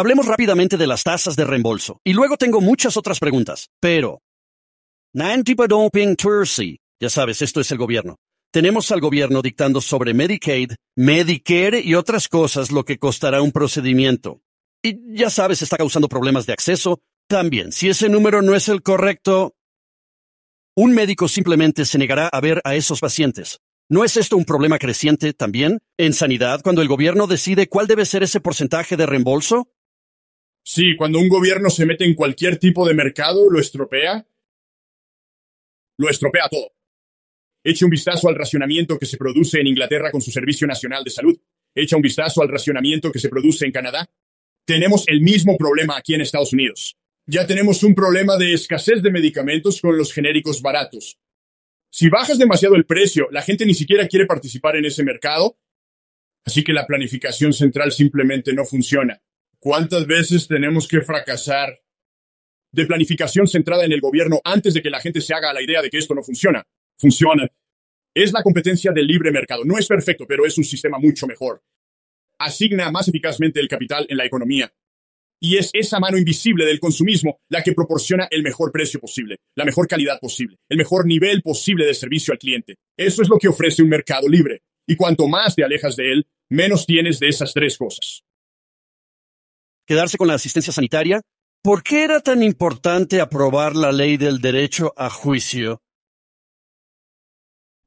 Hablemos 0.00 0.24
rápidamente 0.24 0.78
de 0.78 0.86
las 0.86 1.02
tasas 1.02 1.36
de 1.36 1.44
reembolso. 1.44 2.00
Y 2.04 2.14
luego 2.14 2.38
tengo 2.38 2.62
muchas 2.62 2.96
otras 2.96 3.20
preguntas. 3.20 3.68
Pero... 3.80 4.22
Nanti 5.12 5.54
Doping 5.54 6.16
Tursi. 6.16 6.78
Ya 6.98 7.10
sabes, 7.10 7.42
esto 7.42 7.60
es 7.60 7.70
el 7.70 7.76
gobierno. 7.76 8.16
Tenemos 8.50 8.90
al 8.92 9.02
gobierno 9.02 9.42
dictando 9.42 9.82
sobre 9.82 10.14
Medicaid, 10.14 10.72
Medicare 10.96 11.82
y 11.82 11.96
otras 11.96 12.28
cosas 12.28 12.72
lo 12.72 12.86
que 12.86 12.98
costará 12.98 13.42
un 13.42 13.52
procedimiento. 13.52 14.40
Y 14.82 15.14
ya 15.14 15.28
sabes, 15.28 15.60
está 15.60 15.76
causando 15.76 16.08
problemas 16.08 16.46
de 16.46 16.54
acceso. 16.54 17.02
También, 17.28 17.70
si 17.70 17.90
ese 17.90 18.08
número 18.08 18.40
no 18.40 18.54
es 18.54 18.70
el 18.70 18.82
correcto, 18.82 19.54
un 20.74 20.94
médico 20.94 21.28
simplemente 21.28 21.84
se 21.84 21.98
negará 21.98 22.28
a 22.28 22.40
ver 22.40 22.62
a 22.64 22.74
esos 22.74 23.00
pacientes. 23.00 23.58
¿No 23.90 24.02
es 24.02 24.16
esto 24.16 24.38
un 24.38 24.46
problema 24.46 24.78
creciente 24.78 25.34
también 25.34 25.80
en 25.98 26.14
sanidad 26.14 26.62
cuando 26.62 26.80
el 26.80 26.88
gobierno 26.88 27.26
decide 27.26 27.68
cuál 27.68 27.86
debe 27.86 28.06
ser 28.06 28.22
ese 28.22 28.40
porcentaje 28.40 28.96
de 28.96 29.04
reembolso? 29.04 29.68
Sí, 30.72 30.94
cuando 30.96 31.18
un 31.18 31.28
gobierno 31.28 31.68
se 31.68 31.84
mete 31.84 32.04
en 32.04 32.14
cualquier 32.14 32.56
tipo 32.56 32.86
de 32.86 32.94
mercado, 32.94 33.50
lo 33.50 33.58
estropea. 33.58 34.24
Lo 35.98 36.08
estropea 36.08 36.48
todo. 36.48 36.70
Eche 37.64 37.84
un 37.84 37.90
vistazo 37.90 38.28
al 38.28 38.36
racionamiento 38.36 38.96
que 38.96 39.04
se 39.04 39.16
produce 39.16 39.58
en 39.58 39.66
Inglaterra 39.66 40.12
con 40.12 40.20
su 40.20 40.30
Servicio 40.30 40.68
Nacional 40.68 41.02
de 41.02 41.10
Salud. 41.10 41.36
Echa 41.74 41.96
un 41.96 42.02
vistazo 42.02 42.40
al 42.40 42.48
racionamiento 42.48 43.10
que 43.10 43.18
se 43.18 43.28
produce 43.28 43.66
en 43.66 43.72
Canadá. 43.72 44.08
Tenemos 44.64 45.08
el 45.08 45.22
mismo 45.22 45.56
problema 45.58 45.96
aquí 45.96 46.14
en 46.14 46.20
Estados 46.20 46.52
Unidos. 46.52 46.96
Ya 47.26 47.48
tenemos 47.48 47.82
un 47.82 47.96
problema 47.96 48.36
de 48.36 48.54
escasez 48.54 49.02
de 49.02 49.10
medicamentos 49.10 49.80
con 49.80 49.98
los 49.98 50.12
genéricos 50.12 50.62
baratos. 50.62 51.18
Si 51.90 52.08
bajas 52.08 52.38
demasiado 52.38 52.76
el 52.76 52.86
precio, 52.86 53.26
la 53.32 53.42
gente 53.42 53.66
ni 53.66 53.74
siquiera 53.74 54.06
quiere 54.06 54.26
participar 54.26 54.76
en 54.76 54.84
ese 54.84 55.02
mercado. 55.02 55.58
Así 56.44 56.62
que 56.62 56.72
la 56.72 56.86
planificación 56.86 57.52
central 57.52 57.90
simplemente 57.90 58.52
no 58.52 58.64
funciona. 58.64 59.20
¿Cuántas 59.62 60.06
veces 60.06 60.48
tenemos 60.48 60.88
que 60.88 61.02
fracasar 61.02 61.78
de 62.72 62.86
planificación 62.86 63.46
centrada 63.46 63.84
en 63.84 63.92
el 63.92 64.00
gobierno 64.00 64.40
antes 64.42 64.72
de 64.72 64.80
que 64.80 64.88
la 64.88 65.00
gente 65.00 65.20
se 65.20 65.34
haga 65.34 65.52
la 65.52 65.60
idea 65.60 65.82
de 65.82 65.90
que 65.90 65.98
esto 65.98 66.14
no 66.14 66.22
funciona? 66.22 66.66
Funciona. 66.96 67.46
Es 68.14 68.32
la 68.32 68.42
competencia 68.42 68.90
del 68.90 69.06
libre 69.06 69.30
mercado. 69.30 69.62
No 69.66 69.76
es 69.76 69.86
perfecto, 69.86 70.24
pero 70.26 70.46
es 70.46 70.56
un 70.56 70.64
sistema 70.64 70.98
mucho 70.98 71.26
mejor. 71.26 71.62
Asigna 72.38 72.90
más 72.90 73.08
eficazmente 73.08 73.60
el 73.60 73.68
capital 73.68 74.06
en 74.08 74.16
la 74.16 74.24
economía. 74.24 74.72
Y 75.42 75.58
es 75.58 75.68
esa 75.74 76.00
mano 76.00 76.16
invisible 76.16 76.64
del 76.64 76.80
consumismo 76.80 77.40
la 77.50 77.62
que 77.62 77.74
proporciona 77.74 78.28
el 78.30 78.42
mejor 78.42 78.72
precio 78.72 78.98
posible, 78.98 79.40
la 79.54 79.66
mejor 79.66 79.86
calidad 79.86 80.18
posible, 80.20 80.56
el 80.70 80.78
mejor 80.78 81.04
nivel 81.04 81.42
posible 81.42 81.84
de 81.84 81.92
servicio 81.92 82.32
al 82.32 82.38
cliente. 82.38 82.76
Eso 82.96 83.20
es 83.20 83.28
lo 83.28 83.38
que 83.38 83.48
ofrece 83.48 83.82
un 83.82 83.90
mercado 83.90 84.26
libre. 84.26 84.62
Y 84.86 84.96
cuanto 84.96 85.28
más 85.28 85.54
te 85.54 85.64
alejas 85.64 85.96
de 85.96 86.12
él, 86.12 86.26
menos 86.48 86.86
tienes 86.86 87.20
de 87.20 87.28
esas 87.28 87.52
tres 87.52 87.76
cosas. 87.76 88.22
Quedarse 89.86 90.18
con 90.18 90.28
la 90.28 90.34
asistencia 90.34 90.72
sanitaria. 90.72 91.20
¿Por 91.62 91.82
qué 91.82 92.04
era 92.04 92.20
tan 92.20 92.42
importante 92.42 93.20
aprobar 93.20 93.76
la 93.76 93.92
ley 93.92 94.16
del 94.16 94.40
derecho 94.40 94.94
a 94.96 95.10
juicio? 95.10 95.82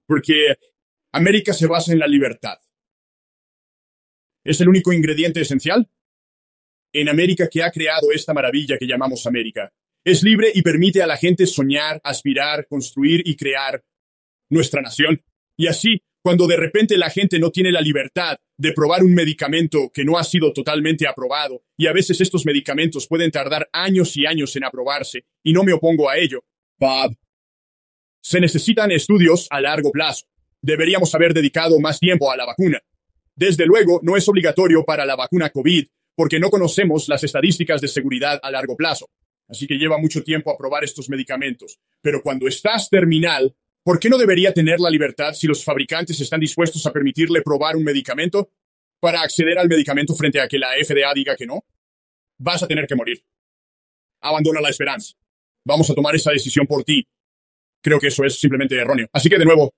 Porque 0.05 0.55
América 1.13 1.53
se 1.53 1.67
basa 1.67 1.91
en 1.91 1.99
la 1.99 2.07
libertad. 2.07 2.57
¿Es 4.43 4.59
el 4.61 4.69
único 4.69 4.91
ingrediente 4.91 5.41
esencial? 5.41 5.89
En 6.93 7.09
América 7.09 7.49
que 7.49 7.63
ha 7.63 7.71
creado 7.71 8.11
esta 8.11 8.33
maravilla 8.33 8.77
que 8.77 8.85
llamamos 8.85 9.25
América. 9.25 9.73
Es 10.03 10.21
libre 10.21 10.51
y 10.53 10.61
permite 10.61 11.01
a 11.01 11.07
la 11.07 11.17
gente 11.17 11.47
soñar, 11.47 11.99
aspirar, 12.03 12.67
construir 12.67 13.21
y 13.25 13.35
crear 13.35 13.83
nuestra 14.49 14.81
nación. 14.81 15.23
Y 15.57 15.67
así, 15.67 16.03
cuando 16.23 16.47
de 16.47 16.55
repente 16.55 16.97
la 16.97 17.09
gente 17.09 17.37
no 17.37 17.51
tiene 17.51 17.69
la 17.69 17.81
libertad 17.81 18.37
de 18.57 18.71
probar 18.71 19.03
un 19.03 19.13
medicamento 19.13 19.91
que 19.93 20.05
no 20.05 20.17
ha 20.17 20.23
sido 20.23 20.53
totalmente 20.53 21.05
aprobado, 21.05 21.63
y 21.77 21.87
a 21.87 21.93
veces 21.93 22.21
estos 22.21 22.45
medicamentos 22.45 23.07
pueden 23.07 23.29
tardar 23.29 23.69
años 23.73 24.15
y 24.15 24.25
años 24.25 24.55
en 24.55 24.63
aprobarse, 24.63 25.25
y 25.43 25.51
no 25.51 25.63
me 25.63 25.73
opongo 25.73 26.09
a 26.09 26.17
ello, 26.17 26.45
Bob, 26.79 27.13
se 28.21 28.39
necesitan 28.39 28.91
estudios 28.91 29.47
a 29.49 29.59
largo 29.59 29.91
plazo. 29.91 30.25
Deberíamos 30.61 31.13
haber 31.13 31.33
dedicado 31.33 31.77
más 31.81 31.99
tiempo 31.99 32.31
a 32.31 32.37
la 32.37 32.45
vacuna. 32.45 32.81
Desde 33.35 33.65
luego, 33.65 33.99
no 34.01 34.15
es 34.15 34.25
obligatorio 34.29 34.85
para 34.85 35.05
la 35.05 35.17
vacuna 35.17 35.49
COVID, 35.49 35.85
porque 36.15 36.39
no 36.39 36.49
conocemos 36.49 37.09
las 37.09 37.25
estadísticas 37.25 37.81
de 37.81 37.89
seguridad 37.89 38.39
a 38.41 38.49
largo 38.49 38.77
plazo. 38.77 39.09
Así 39.49 39.67
que 39.67 39.75
lleva 39.75 39.97
mucho 39.97 40.23
tiempo 40.23 40.51
aprobar 40.51 40.85
estos 40.85 41.09
medicamentos. 41.09 41.79
Pero 42.01 42.21
cuando 42.21 42.47
estás 42.47 42.89
terminal, 42.89 43.53
¿por 43.83 43.99
qué 43.99 44.09
no 44.09 44.17
debería 44.17 44.53
tener 44.53 44.79
la 44.79 44.89
libertad 44.89 45.33
si 45.33 45.47
los 45.47 45.63
fabricantes 45.63 46.19
están 46.19 46.39
dispuestos 46.39 46.85
a 46.85 46.91
permitirle 46.91 47.41
probar 47.41 47.75
un 47.75 47.83
medicamento 47.83 48.51
para 48.99 49.21
acceder 49.21 49.59
al 49.59 49.67
medicamento 49.67 50.15
frente 50.15 50.39
a 50.39 50.47
que 50.47 50.57
la 50.57 50.71
FDA 50.81 51.13
diga 51.13 51.35
que 51.35 51.45
no? 51.45 51.65
Vas 52.37 52.63
a 52.63 52.67
tener 52.67 52.87
que 52.87 52.95
morir. 52.95 53.23
Abandona 54.21 54.61
la 54.61 54.69
esperanza. 54.69 55.13
Vamos 55.65 55.89
a 55.89 55.93
tomar 55.93 56.15
esa 56.15 56.31
decisión 56.31 56.65
por 56.65 56.83
ti. 56.83 57.05
Creo 57.81 57.99
que 57.99 58.07
eso 58.07 58.23
es 58.23 58.39
simplemente 58.39 58.75
erróneo. 58.75 59.07
Así 59.11 59.29
que 59.29 59.37
de 59.37 59.45
nuevo, 59.45 59.73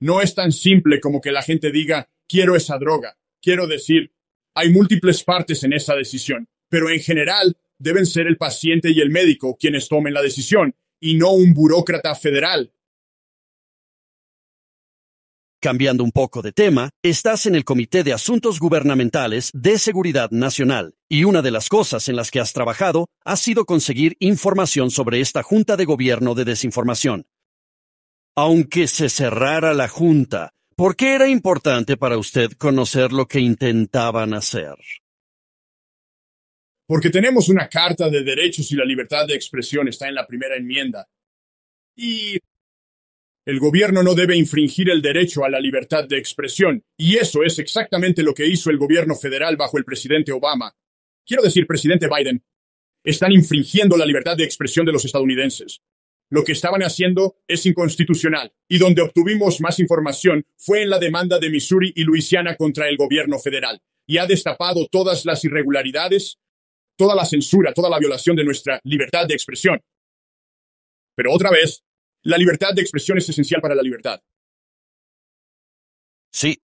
no 0.00 0.20
es 0.20 0.34
tan 0.34 0.52
simple 0.52 1.00
como 1.00 1.20
que 1.20 1.32
la 1.32 1.42
gente 1.42 1.70
diga, 1.70 2.08
quiero 2.28 2.54
esa 2.54 2.78
droga. 2.78 3.16
Quiero 3.40 3.66
decir, 3.66 4.12
hay 4.54 4.70
múltiples 4.70 5.22
partes 5.24 5.64
en 5.64 5.72
esa 5.72 5.94
decisión, 5.94 6.48
pero 6.68 6.90
en 6.90 7.00
general 7.00 7.56
deben 7.78 8.06
ser 8.06 8.26
el 8.26 8.36
paciente 8.36 8.90
y 8.90 9.00
el 9.00 9.10
médico 9.10 9.56
quienes 9.58 9.88
tomen 9.88 10.14
la 10.14 10.22
decisión, 10.22 10.74
y 11.00 11.14
no 11.14 11.32
un 11.32 11.52
burócrata 11.52 12.14
federal. 12.14 12.72
Cambiando 15.60 16.04
un 16.04 16.12
poco 16.12 16.42
de 16.42 16.52
tema, 16.52 16.90
estás 17.02 17.46
en 17.46 17.54
el 17.54 17.64
Comité 17.64 18.04
de 18.04 18.12
Asuntos 18.12 18.60
Gubernamentales 18.60 19.50
de 19.54 19.78
Seguridad 19.78 20.30
Nacional, 20.30 20.94
y 21.08 21.24
una 21.24 21.40
de 21.40 21.50
las 21.50 21.70
cosas 21.70 22.08
en 22.08 22.16
las 22.16 22.30
que 22.30 22.40
has 22.40 22.52
trabajado 22.52 23.06
ha 23.24 23.36
sido 23.36 23.64
conseguir 23.64 24.16
información 24.20 24.90
sobre 24.90 25.20
esta 25.20 25.42
Junta 25.42 25.78
de 25.78 25.86
Gobierno 25.86 26.34
de 26.34 26.44
Desinformación. 26.44 27.26
Aunque 28.36 28.86
se 28.86 29.08
cerrara 29.08 29.72
la 29.72 29.88
Junta, 29.88 30.52
¿por 30.76 30.94
qué 30.94 31.14
era 31.14 31.26
importante 31.26 31.96
para 31.96 32.18
usted 32.18 32.52
conocer 32.52 33.12
lo 33.12 33.26
que 33.26 33.40
intentaban 33.40 34.34
hacer? 34.34 34.74
Porque 36.86 37.08
tenemos 37.08 37.48
una 37.48 37.66
Carta 37.68 38.10
de 38.10 38.22
Derechos 38.22 38.70
y 38.72 38.76
la 38.76 38.84
Libertad 38.84 39.26
de 39.26 39.34
Expresión 39.34 39.88
está 39.88 40.06
en 40.06 40.16
la 40.16 40.26
primera 40.26 40.54
enmienda. 40.54 41.08
Y 41.96 42.38
el 43.46 43.60
gobierno 43.60 44.02
no 44.02 44.16
debe 44.16 44.36
infringir 44.36 44.90
el 44.90 45.00
derecho 45.00 45.44
a 45.44 45.48
la 45.48 45.60
libertad 45.60 46.04
de 46.08 46.18
expresión, 46.18 46.84
y 46.96 47.16
eso 47.16 47.44
es 47.44 47.60
exactamente 47.60 48.24
lo 48.24 48.34
que 48.34 48.44
hizo 48.44 48.70
el 48.70 48.76
gobierno 48.76 49.14
federal 49.14 49.56
bajo 49.56 49.78
el 49.78 49.84
presidente 49.84 50.32
Obama. 50.32 50.74
Quiero 51.24 51.44
decir, 51.44 51.64
presidente 51.64 52.08
Biden, 52.08 52.44
están 53.04 53.30
infringiendo 53.30 53.96
la 53.96 54.04
libertad 54.04 54.36
de 54.36 54.42
expresión 54.42 54.84
de 54.84 54.90
los 54.90 55.04
estadounidenses. 55.04 55.80
Lo 56.28 56.42
que 56.42 56.50
estaban 56.50 56.82
haciendo 56.82 57.36
es 57.46 57.64
inconstitucional, 57.66 58.52
y 58.68 58.78
donde 58.78 59.02
obtuvimos 59.02 59.60
más 59.60 59.78
información 59.78 60.44
fue 60.56 60.82
en 60.82 60.90
la 60.90 60.98
demanda 60.98 61.38
de 61.38 61.48
Missouri 61.48 61.92
y 61.94 62.02
Luisiana 62.02 62.56
contra 62.56 62.88
el 62.88 62.96
gobierno 62.96 63.38
federal, 63.38 63.80
y 64.08 64.18
ha 64.18 64.26
destapado 64.26 64.88
todas 64.90 65.24
las 65.24 65.44
irregularidades, 65.44 66.40
toda 66.98 67.14
la 67.14 67.24
censura, 67.24 67.72
toda 67.72 67.90
la 67.90 68.00
violación 68.00 68.34
de 68.34 68.44
nuestra 68.44 68.80
libertad 68.82 69.28
de 69.28 69.34
expresión. 69.34 69.80
Pero 71.14 71.32
otra 71.32 71.52
vez, 71.52 71.84
la 72.26 72.38
libertad 72.38 72.74
de 72.74 72.82
expresión 72.82 73.18
es 73.18 73.28
esencial 73.28 73.60
para 73.60 73.76
la 73.76 73.82
libertad. 73.82 74.20
Sí, 76.32 76.60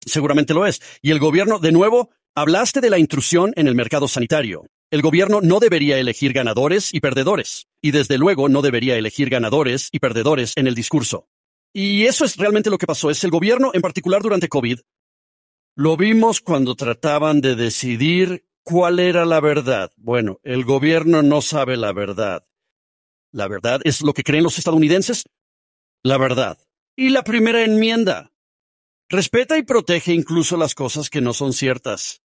seguramente 0.00 0.54
lo 0.54 0.66
es. 0.66 0.80
Y 1.02 1.10
el 1.10 1.18
gobierno, 1.18 1.58
de 1.58 1.70
nuevo, 1.70 2.10
hablaste 2.34 2.80
de 2.80 2.88
la 2.88 2.98
intrusión 2.98 3.52
en 3.56 3.68
el 3.68 3.74
mercado 3.74 4.08
sanitario. 4.08 4.64
El 4.90 5.02
gobierno 5.02 5.40
no 5.42 5.60
debería 5.60 5.98
elegir 5.98 6.32
ganadores 6.32 6.94
y 6.94 7.00
perdedores, 7.00 7.66
y 7.82 7.90
desde 7.90 8.16
luego 8.16 8.48
no 8.48 8.62
debería 8.62 8.96
elegir 8.96 9.28
ganadores 9.28 9.90
y 9.92 9.98
perdedores 9.98 10.54
en 10.56 10.66
el 10.66 10.74
discurso. 10.74 11.28
Y 11.74 12.04
eso 12.04 12.24
es 12.24 12.38
realmente 12.38 12.70
lo 12.70 12.78
que 12.78 12.86
pasó, 12.86 13.10
es 13.10 13.22
el 13.22 13.30
gobierno, 13.30 13.70
en 13.74 13.82
particular 13.82 14.22
durante 14.22 14.48
COVID. 14.48 14.80
Lo 15.76 15.96
vimos 15.98 16.40
cuando 16.40 16.74
trataban 16.74 17.42
de 17.42 17.54
decidir 17.54 18.46
cuál 18.62 18.98
era 18.98 19.26
la 19.26 19.40
verdad. 19.40 19.92
Bueno, 19.96 20.40
el 20.42 20.64
gobierno 20.64 21.22
no 21.22 21.42
sabe 21.42 21.76
la 21.76 21.92
verdad. 21.92 22.46
¿La 23.32 23.48
verdad 23.48 23.80
es 23.84 24.02
lo 24.02 24.12
que 24.12 24.22
creen 24.22 24.44
los 24.44 24.58
estadounidenses? 24.58 25.24
La 26.04 26.18
verdad. 26.18 26.58
Y 26.94 27.08
la 27.08 27.24
primera 27.24 27.64
enmienda. 27.64 28.30
Respeta 29.08 29.56
y 29.56 29.62
protege 29.62 30.12
incluso 30.12 30.58
las 30.58 30.74
cosas 30.74 31.08
que 31.08 31.22
no 31.22 31.32
son 31.32 31.54
ciertas. 31.54 32.22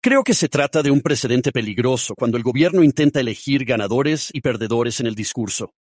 Creo 0.00 0.22
que 0.22 0.34
se 0.34 0.48
trata 0.48 0.84
de 0.84 0.92
un 0.92 1.00
precedente 1.00 1.50
peligroso 1.50 2.14
cuando 2.14 2.36
el 2.36 2.44
gobierno 2.44 2.84
intenta 2.84 3.18
elegir 3.18 3.64
ganadores 3.64 4.30
y 4.32 4.40
perdedores 4.40 5.00
en 5.00 5.08
el 5.08 5.16
discurso. 5.16 5.74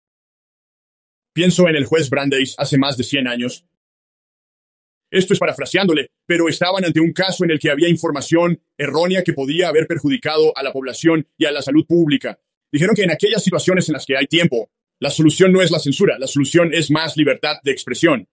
Pienso 1.31 1.67
en 1.67 1.75
el 1.75 1.85
juez 1.85 2.09
Brandeis 2.09 2.55
hace 2.57 2.79
más 2.79 2.97
de 2.97 3.03
100 3.03 3.27
años. 3.27 3.65
Esto 5.11 5.33
es 5.33 5.39
parafraseándole, 5.39 6.09
pero 6.25 6.49
estaban 6.49 6.83
ante 6.83 6.99
un 6.99 7.13
caso 7.13 7.43
en 7.43 7.51
el 7.51 7.59
que 7.59 7.69
había 7.69 7.89
información 7.89 8.59
errónea 8.75 9.23
que 9.23 9.33
podía 9.33 9.67
haber 9.67 9.85
perjudicado 9.85 10.51
a 10.57 10.63
la 10.63 10.73
población 10.73 11.27
y 11.37 11.45
a 11.45 11.51
la 11.51 11.61
salud 11.61 11.85
pública. 11.85 12.39
Dijeron 12.75 12.93
que 12.93 13.03
en 13.03 13.11
aquellas 13.11 13.41
situaciones 13.41 13.87
en 13.87 13.93
las 13.93 14.05
que 14.05 14.17
hay 14.17 14.27
tiempo, 14.27 14.69
la 14.99 15.09
solución 15.09 15.53
no 15.53 15.61
es 15.61 15.71
la 15.71 15.79
censura, 15.79 16.19
la 16.19 16.27
solución 16.27 16.73
es 16.73 16.91
más 16.91 17.15
libertad 17.15 17.55
de 17.63 17.71
expresión. 17.71 18.27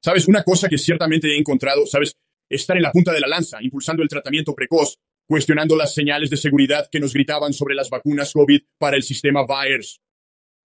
¿Sabes? 0.00 0.28
Una 0.28 0.44
cosa 0.44 0.68
que 0.68 0.78
ciertamente 0.78 1.26
he 1.26 1.36
encontrado, 1.36 1.84
¿sabes? 1.84 2.16
estar 2.48 2.76
en 2.76 2.84
la 2.84 2.92
punta 2.92 3.12
de 3.12 3.18
la 3.18 3.26
lanza, 3.26 3.58
impulsando 3.60 4.04
el 4.04 4.08
tratamiento 4.08 4.54
precoz, 4.54 5.00
cuestionando 5.26 5.74
las 5.74 5.92
señales 5.92 6.30
de 6.30 6.36
seguridad 6.36 6.88
que 6.88 7.00
nos 7.00 7.12
gritaban 7.12 7.52
sobre 7.52 7.74
las 7.74 7.90
vacunas 7.90 8.32
COVID 8.32 8.60
para 8.78 8.94
el 8.96 9.02
sistema 9.02 9.44
VAERS. 9.44 10.02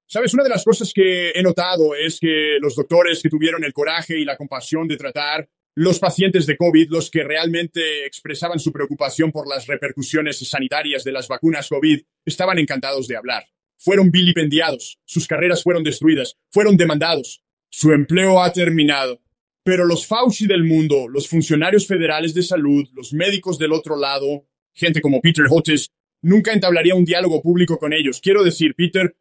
Sabes, 0.06 0.32
una 0.36 0.44
de 0.44 0.50
las 0.50 0.64
cosas 0.64 0.94
que 0.94 1.32
he 1.32 1.42
notado 1.42 1.96
es 1.96 2.20
que 2.20 2.60
los 2.62 2.76
doctores 2.76 3.24
que 3.24 3.30
tuvieron 3.30 3.64
el 3.64 3.74
coraje 3.74 4.20
y 4.20 4.24
la 4.24 4.38
compasión 4.38 4.88
de 4.88 4.98
tratar 4.98 5.50
los 5.76 6.00
pacientes 6.00 6.46
de 6.46 6.56
COVID, 6.56 6.90
los 6.90 7.10
que 7.10 7.24
realmente 7.24 8.06
expresaban 8.06 8.60
su 8.60 8.72
preocupación 8.72 9.32
por 9.32 9.48
las 9.48 9.66
repercusiones 9.66 10.38
sanitarias 10.48 11.04
de 11.04 11.12
las 11.12 11.28
vacunas 11.28 11.68
COVID, 11.68 12.02
estaban 12.26 12.60
encantados 12.60 13.08
de 13.08 13.18
hablar. 13.18 13.46
Fueron 13.78 14.12
vilipendiados, 14.12 15.00
sus 15.06 15.28
carreras 15.28 15.64
fueron 15.64 15.84
destruidas, 15.84 16.38
fueron 16.52 16.78
demandados. 16.78 17.44
Su 17.70 17.92
empleo 17.92 18.42
ha 18.42 18.54
terminado. 18.54 19.20
Pero 19.64 19.86
los 19.86 20.06
Fauci 20.06 20.46
del 20.46 20.64
mundo, 20.64 21.08
los 21.08 21.28
funcionarios 21.28 21.88
federales 21.88 22.34
de 22.34 22.44
salud, 22.44 22.88
los 22.94 23.14
médicos 23.14 23.58
del 23.58 23.72
otro 23.72 23.96
lado, 23.96 24.46
gente 24.74 25.02
como 25.02 25.22
Peter 25.22 25.46
Hotez, 25.50 25.90
nunca 26.22 26.54
entablaría 26.54 26.96
un 26.96 27.06
diálogo 27.06 27.42
público 27.42 27.80
con 27.80 27.94
ellos. 27.94 28.20
Quiero 28.22 28.44
decir, 28.44 28.76
Peter 28.76 29.16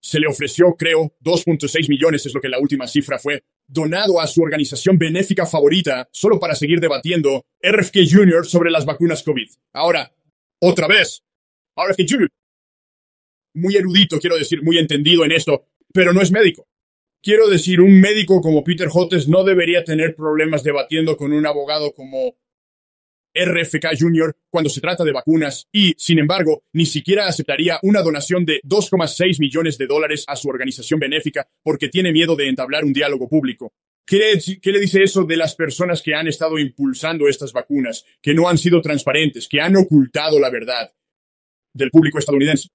se 0.00 0.18
le 0.18 0.26
ofreció, 0.26 0.74
creo, 0.76 1.14
2.6 1.22 1.88
millones, 1.88 2.26
es 2.26 2.34
lo 2.34 2.40
que 2.40 2.48
la 2.48 2.58
última 2.58 2.88
cifra 2.88 3.18
fue, 3.18 3.44
donado 3.70 4.20
a 4.20 4.26
su 4.26 4.42
organización 4.42 4.98
benéfica 4.98 5.46
favorita, 5.46 6.08
solo 6.12 6.40
para 6.40 6.56
seguir 6.56 6.80
debatiendo 6.80 7.46
RFK 7.62 7.98
Jr. 8.10 8.44
sobre 8.44 8.70
las 8.70 8.84
vacunas 8.84 9.22
COVID. 9.22 9.48
Ahora, 9.72 10.12
otra 10.60 10.88
vez, 10.88 11.22
RFK 11.76 12.04
Jr. 12.08 12.28
Muy 13.54 13.76
erudito, 13.76 14.18
quiero 14.18 14.36
decir, 14.36 14.62
muy 14.62 14.78
entendido 14.78 15.24
en 15.24 15.32
esto, 15.32 15.66
pero 15.92 16.12
no 16.12 16.20
es 16.20 16.32
médico. 16.32 16.66
Quiero 17.22 17.48
decir, 17.48 17.80
un 17.80 18.00
médico 18.00 18.40
como 18.40 18.64
Peter 18.64 18.88
Hotes 18.92 19.28
no 19.28 19.44
debería 19.44 19.84
tener 19.84 20.16
problemas 20.16 20.64
debatiendo 20.64 21.16
con 21.16 21.32
un 21.32 21.46
abogado 21.46 21.92
como 21.92 22.34
RFK 23.34 23.98
Jr. 23.98 24.36
cuando 24.48 24.70
se 24.70 24.80
trata 24.80 25.04
de 25.04 25.12
vacunas 25.12 25.68
y, 25.72 25.94
sin 25.96 26.18
embargo, 26.18 26.64
ni 26.72 26.86
siquiera 26.86 27.26
aceptaría 27.26 27.78
una 27.82 28.02
donación 28.02 28.44
de 28.44 28.60
2,6 28.62 29.40
millones 29.40 29.78
de 29.78 29.86
dólares 29.86 30.24
a 30.26 30.36
su 30.36 30.48
organización 30.48 31.00
benéfica 31.00 31.48
porque 31.62 31.88
tiene 31.88 32.12
miedo 32.12 32.36
de 32.36 32.48
entablar 32.48 32.84
un 32.84 32.92
diálogo 32.92 33.28
público. 33.28 33.72
¿Qué, 34.06 34.38
¿Qué, 34.60 34.72
le 34.72 34.80
dice 34.80 35.02
eso 35.02 35.24
de 35.24 35.36
las 35.36 35.54
personas 35.54 36.02
que 36.02 36.14
han 36.14 36.26
estado 36.26 36.58
impulsando 36.58 37.28
estas 37.28 37.52
vacunas, 37.52 38.04
que 38.20 38.34
no 38.34 38.48
han 38.48 38.58
sido 38.58 38.80
transparentes, 38.80 39.46
que 39.48 39.60
han 39.60 39.76
ocultado 39.76 40.40
la 40.40 40.50
verdad 40.50 40.92
del 41.72 41.90
público 41.90 42.18
estadounidense? 42.18 42.68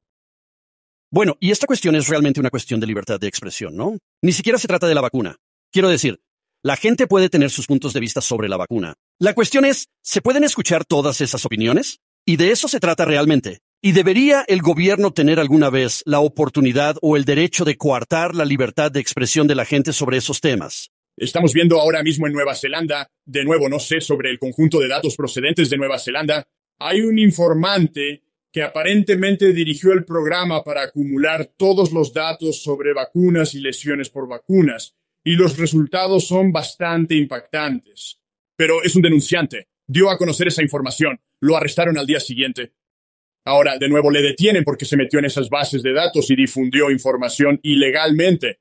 Bueno, 1.11 1.37
y 1.39 1.51
esta 1.51 1.67
cuestión 1.67 1.95
es 1.95 2.07
realmente 2.07 2.39
una 2.39 2.49
cuestión 2.49 2.79
de 2.79 2.87
libertad 2.87 3.19
de 3.19 3.27
expresión, 3.27 3.75
¿no? 3.75 3.97
Ni 4.21 4.31
siquiera 4.31 4.57
se 4.57 4.67
trata 4.67 4.87
de 4.87 4.95
la 4.95 5.01
vacuna. 5.01 5.37
Quiero 5.71 5.89
decir, 5.89 6.19
la 6.65 6.77
gente 6.77 7.05
puede 7.05 7.29
tener 7.29 7.51
sus 7.51 7.67
puntos 7.67 7.93
de 7.93 7.99
vista 7.99 8.21
sobre 8.21 8.49
la 8.49 8.57
vacuna. 8.57 8.95
La 9.19 9.35
cuestión 9.35 9.65
es, 9.65 9.89
¿se 10.01 10.23
pueden 10.23 10.43
escuchar 10.43 10.83
todas 10.83 11.21
esas 11.21 11.45
opiniones? 11.45 11.99
Y 12.25 12.37
de 12.37 12.49
eso 12.49 12.67
se 12.67 12.79
trata 12.79 13.05
realmente. 13.05 13.59
¿Y 13.83 13.91
debería 13.91 14.43
el 14.47 14.63
gobierno 14.63 15.13
tener 15.13 15.39
alguna 15.39 15.69
vez 15.69 16.01
la 16.07 16.21
oportunidad 16.21 16.95
o 17.03 17.17
el 17.17 17.23
derecho 17.23 17.65
de 17.65 17.77
coartar 17.77 18.33
la 18.33 18.45
libertad 18.45 18.91
de 18.91 18.99
expresión 18.99 19.45
de 19.45 19.53
la 19.53 19.63
gente 19.63 19.93
sobre 19.93 20.17
esos 20.17 20.41
temas? 20.41 20.89
Estamos 21.15 21.53
viendo 21.53 21.79
ahora 21.79 22.01
mismo 22.01 22.25
en 22.25 22.33
Nueva 22.33 22.55
Zelanda, 22.55 23.11
de 23.23 23.43
nuevo 23.43 23.69
no 23.69 23.77
sé 23.77 24.01
sobre 24.01 24.31
el 24.31 24.39
conjunto 24.39 24.79
de 24.79 24.87
datos 24.87 25.15
procedentes 25.15 25.69
de 25.69 25.77
Nueva 25.77 25.99
Zelanda, 25.99 26.47
hay 26.79 27.01
un 27.01 27.19
informante 27.19 28.23
que 28.51 28.63
aparentemente 28.63 29.53
dirigió 29.53 29.93
el 29.93 30.03
programa 30.03 30.63
para 30.63 30.81
acumular 30.81 31.45
todos 31.57 31.91
los 31.91 32.11
datos 32.11 32.63
sobre 32.63 32.91
vacunas 32.93 33.53
y 33.53 33.59
lesiones 33.59 34.09
por 34.09 34.27
vacunas 34.27 34.95
y 35.25 35.35
los 35.35 35.57
resultados 35.57 36.27
son 36.27 36.51
bastante 36.51 37.15
impactantes. 37.15 38.21
Pero 38.55 38.83
es 38.83 38.95
un 38.95 39.01
denunciante. 39.01 39.69
Dio 39.87 40.09
a 40.09 40.17
conocer 40.17 40.47
esa 40.47 40.61
información. 40.61 41.19
Lo 41.41 41.57
arrestaron 41.57 41.97
al 41.97 42.05
día 42.05 42.19
siguiente. 42.19 42.73
Ahora, 43.43 43.77
de 43.77 43.89
nuevo, 43.89 44.11
le 44.11 44.21
detienen 44.21 44.63
porque 44.63 44.85
se 44.85 44.95
metió 44.95 45.19
en 45.19 45.25
esas 45.25 45.49
bases 45.49 45.81
de 45.81 45.93
datos 45.93 46.29
y 46.29 46.35
difundió 46.35 46.91
información 46.91 47.59
ilegalmente. 47.63 48.59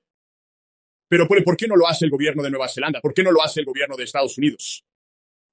Pero, 1.09 1.29
¿por 1.29 1.57
qué 1.57 1.69
no 1.69 1.77
lo 1.77 1.87
hace 1.87 2.07
el 2.07 2.11
gobierno 2.11 2.43
de 2.43 2.51
Nueva 2.51 2.69
Zelanda? 2.69 3.01
¿Por 3.01 3.13
qué 3.13 3.23
no 3.23 3.31
lo 3.31 3.43
hace 3.43 3.61
el 3.61 3.67
gobierno 3.67 3.97
de 3.97 4.05
Estados 4.05 4.37
Unidos? 4.39 4.85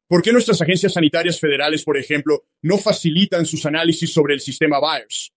¿Por 0.07 0.21
qué 0.21 0.31
nuestras 0.31 0.61
agencias 0.61 0.93
sanitarias 0.93 1.39
federales, 1.39 1.83
por 1.83 1.97
ejemplo, 1.97 2.45
no 2.63 2.77
facilitan 2.77 3.45
sus 3.45 3.65
análisis 3.65 4.11
sobre 4.11 4.33
el 4.33 4.39
sistema 4.39 4.79
VIRES? 4.79 5.33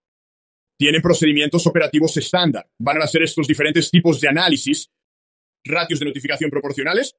Tienen 0.78 1.02
procedimientos 1.02 1.66
operativos 1.66 2.16
estándar. 2.16 2.68
Van 2.78 3.00
a 3.00 3.04
hacer 3.04 3.22
estos 3.22 3.46
diferentes 3.46 3.90
tipos 3.90 4.20
de 4.20 4.28
análisis 4.28 4.88
ratios 5.64 6.00
de 6.00 6.07
notificación 6.07 6.50
proporcionales, 6.50 7.16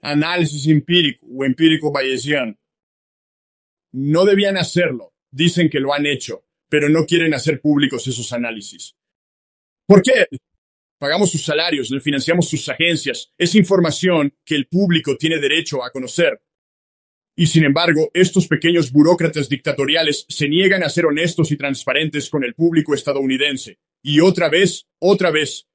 análisis 0.00 0.66
empírico 0.66 1.26
o 1.26 1.44
empírico 1.44 1.92
bayesian. 1.92 2.58
No 3.92 4.24
debían 4.24 4.56
hacerlo. 4.56 5.12
Dicen 5.30 5.68
que 5.68 5.80
lo 5.80 5.92
han 5.92 6.06
hecho, 6.06 6.44
pero 6.68 6.88
no 6.88 7.06
quieren 7.06 7.34
hacer 7.34 7.60
públicos 7.60 8.06
esos 8.06 8.32
análisis. 8.32 8.96
¿Por 9.86 10.02
qué? 10.02 10.26
Pagamos 10.98 11.30
sus 11.30 11.44
salarios, 11.44 11.90
le 11.90 12.00
financiamos 12.00 12.48
sus 12.48 12.68
agencias. 12.68 13.32
Es 13.36 13.54
información 13.54 14.34
que 14.44 14.54
el 14.54 14.66
público 14.66 15.16
tiene 15.16 15.38
derecho 15.38 15.84
a 15.84 15.90
conocer. 15.90 16.40
Y 17.36 17.46
sin 17.46 17.64
embargo, 17.64 18.10
estos 18.14 18.46
pequeños 18.46 18.92
burócratas 18.92 19.48
dictatoriales 19.48 20.24
se 20.28 20.48
niegan 20.48 20.84
a 20.84 20.88
ser 20.88 21.06
honestos 21.06 21.50
y 21.50 21.56
transparentes 21.56 22.30
con 22.30 22.44
el 22.44 22.54
público 22.54 22.94
estadounidense. 22.94 23.80
Y 24.02 24.20
otra 24.20 24.48
vez, 24.48 24.86
otra 25.00 25.30
vez, 25.30 25.66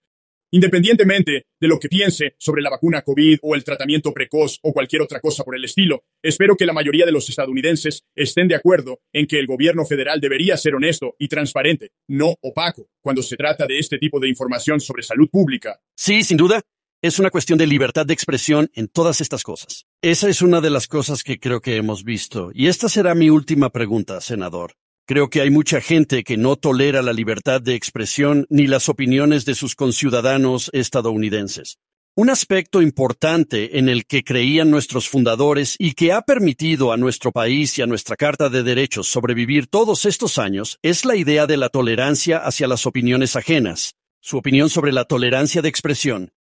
Independientemente 0.51 1.45
de 1.59 1.67
lo 1.67 1.79
que 1.79 1.89
piense 1.89 2.35
sobre 2.39 2.63
la 2.63 2.71
vacuna 2.71 3.03
COVID 3.03 3.37
o 3.43 3.53
el 3.53 3.63
tratamiento 3.63 4.11
precoz 4.13 4.59
o 4.63 4.73
cualquier 4.73 5.03
otra 5.03 5.19
cosa 5.19 5.43
por 5.43 5.55
el 5.55 5.63
estilo, 5.63 6.03
espero 6.23 6.55
que 6.55 6.65
la 6.65 6.73
mayoría 6.73 7.05
de 7.05 7.11
los 7.11 7.29
estadounidenses 7.29 8.03
estén 8.15 8.47
de 8.47 8.55
acuerdo 8.55 8.99
en 9.13 9.27
que 9.27 9.37
el 9.37 9.45
gobierno 9.45 9.85
federal 9.85 10.19
debería 10.19 10.57
ser 10.57 10.73
honesto 10.73 11.15
y 11.19 11.27
transparente, 11.27 11.91
no 12.07 12.35
opaco, 12.41 12.87
cuando 13.01 13.21
se 13.21 13.37
trata 13.37 13.67
de 13.67 13.77
este 13.77 13.99
tipo 13.99 14.19
de 14.19 14.27
información 14.27 14.79
sobre 14.79 15.03
salud 15.03 15.29
pública. 15.29 15.79
Sí, 15.95 16.23
sin 16.23 16.37
duda. 16.37 16.61
Es 17.01 17.17
una 17.17 17.29
cuestión 17.29 17.57
de 17.57 17.65
libertad 17.65 18.05
de 18.05 18.13
expresión 18.13 18.69
en 18.73 18.89
todas 18.89 19.21
estas 19.21 19.43
cosas. 19.43 19.85
Esa 20.01 20.27
es 20.27 20.41
una 20.41 20.59
de 20.59 20.69
las 20.69 20.87
cosas 20.87 21.23
que 21.23 21.39
creo 21.39 21.61
que 21.61 21.77
hemos 21.77 22.03
visto. 22.03 22.51
Y 22.53 22.67
esta 22.67 22.89
será 22.89 23.15
mi 23.15 23.29
última 23.29 23.69
pregunta, 23.69 24.19
senador. 24.19 24.73
Creo 25.09 25.31
que 25.31 25.41
hay 25.41 25.49
mucha 25.49 25.81
gente 25.81 26.23
que 26.23 26.37
no 26.37 26.55
tolera 26.55 27.01
la 27.01 27.13
libertad 27.13 27.59
de 27.59 27.73
expresión 27.73 28.45
ni 28.47 28.67
las 28.67 28.89
opiniones 28.89 29.43
de 29.43 29.55
sus 29.55 29.73
conciudadanos 29.73 30.69
estadounidenses. 30.71 31.79
Un 32.15 32.29
aspecto 32.29 32.79
importante 32.79 33.79
en 33.79 33.89
el 33.89 34.05
que 34.05 34.23
creían 34.23 34.69
nuestros 34.69 35.09
fundadores 35.09 35.75
y 35.79 35.93
que 35.93 36.11
ha 36.11 36.21
permitido 36.21 36.91
a 36.91 36.97
nuestro 36.97 37.31
país 37.31 37.75
y 37.79 37.81
a 37.81 37.87
nuestra 37.87 38.17
Carta 38.17 38.49
de 38.49 38.61
Derechos 38.61 39.07
sobrevivir 39.07 39.65
todos 39.65 40.05
estos 40.05 40.37
años 40.37 40.77
es 40.83 41.03
la 41.05 41.15
idea 41.15 41.47
de 41.47 41.57
la 41.57 41.69
tolerancia 41.69 42.37
hacia 42.37 42.67
las 42.67 42.85
opiniones 42.85 43.35
ajenas. 43.35 43.95
Su 44.21 44.37
opinión 44.37 44.69
sobre 44.69 44.91
la 44.91 45.05
tolerancia 45.05 45.63
de 45.63 45.69
expresión. 45.69 46.33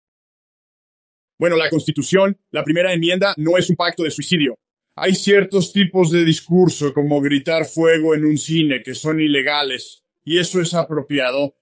Bueno, 1.39 1.57
la 1.57 1.71
Constitución, 1.71 2.37
la 2.51 2.65
primera 2.65 2.93
enmienda, 2.93 3.33
no 3.39 3.57
es 3.57 3.71
un 3.71 3.77
pacto 3.77 4.03
de 4.03 4.11
suicidio. 4.11 4.59
Hay 5.01 5.15
ciertos 5.15 5.73
tipos 5.73 6.11
de 6.11 6.25
discurso, 6.25 6.93
como 6.93 7.21
gritar 7.21 7.65
fuego 7.65 8.15
en 8.15 8.25
un 8.25 8.39
cine, 8.39 8.83
que 8.83 8.95
son 8.95 9.21
ilegales, 9.21 10.05
y 10.25 10.39
eso 10.39 10.61
es 10.61 10.75
apropiado. 10.75 11.57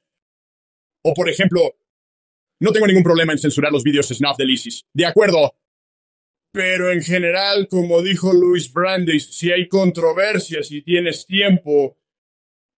O, 1.03 1.15
por 1.15 1.29
ejemplo, 1.29 1.77
no 2.61 2.73
tengo 2.73 2.87
ningún 2.87 3.03
problema 3.03 3.33
en 3.33 3.39
censurar 3.39 3.71
los 3.71 3.85
vídeos 3.85 4.09
snuff 4.09 4.37
de 4.37 4.51
ISIS. 4.51 4.87
De 4.93 5.07
acuerdo. 5.07 5.55
Pero 6.53 6.91
en 6.91 7.03
general, 7.03 7.69
como 7.69 8.01
dijo 8.01 8.33
Luis 8.33 8.73
Brandeis, 8.73 9.27
si 9.27 9.53
hay 9.53 9.69
controversias 9.69 10.71
y 10.73 10.81
tienes 10.83 11.27
tiempo, 11.27 11.99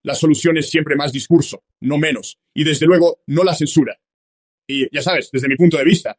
la 0.03 0.15
solución 0.15 0.59
es 0.59 0.69
siempre 0.69 0.97
más 0.97 1.13
discurso, 1.13 1.63
no 1.81 1.97
menos. 1.97 2.41
Y 2.55 2.65
desde 2.65 2.87
luego, 2.87 3.23
no 3.27 3.45
la 3.45 3.55
censura. 3.55 3.99
Y 4.67 4.93
ya 4.95 5.03
sabes, 5.03 5.31
desde 5.33 5.49
mi 5.49 5.57
punto 5.57 5.77
de 5.79 5.85
vista, 5.85 6.19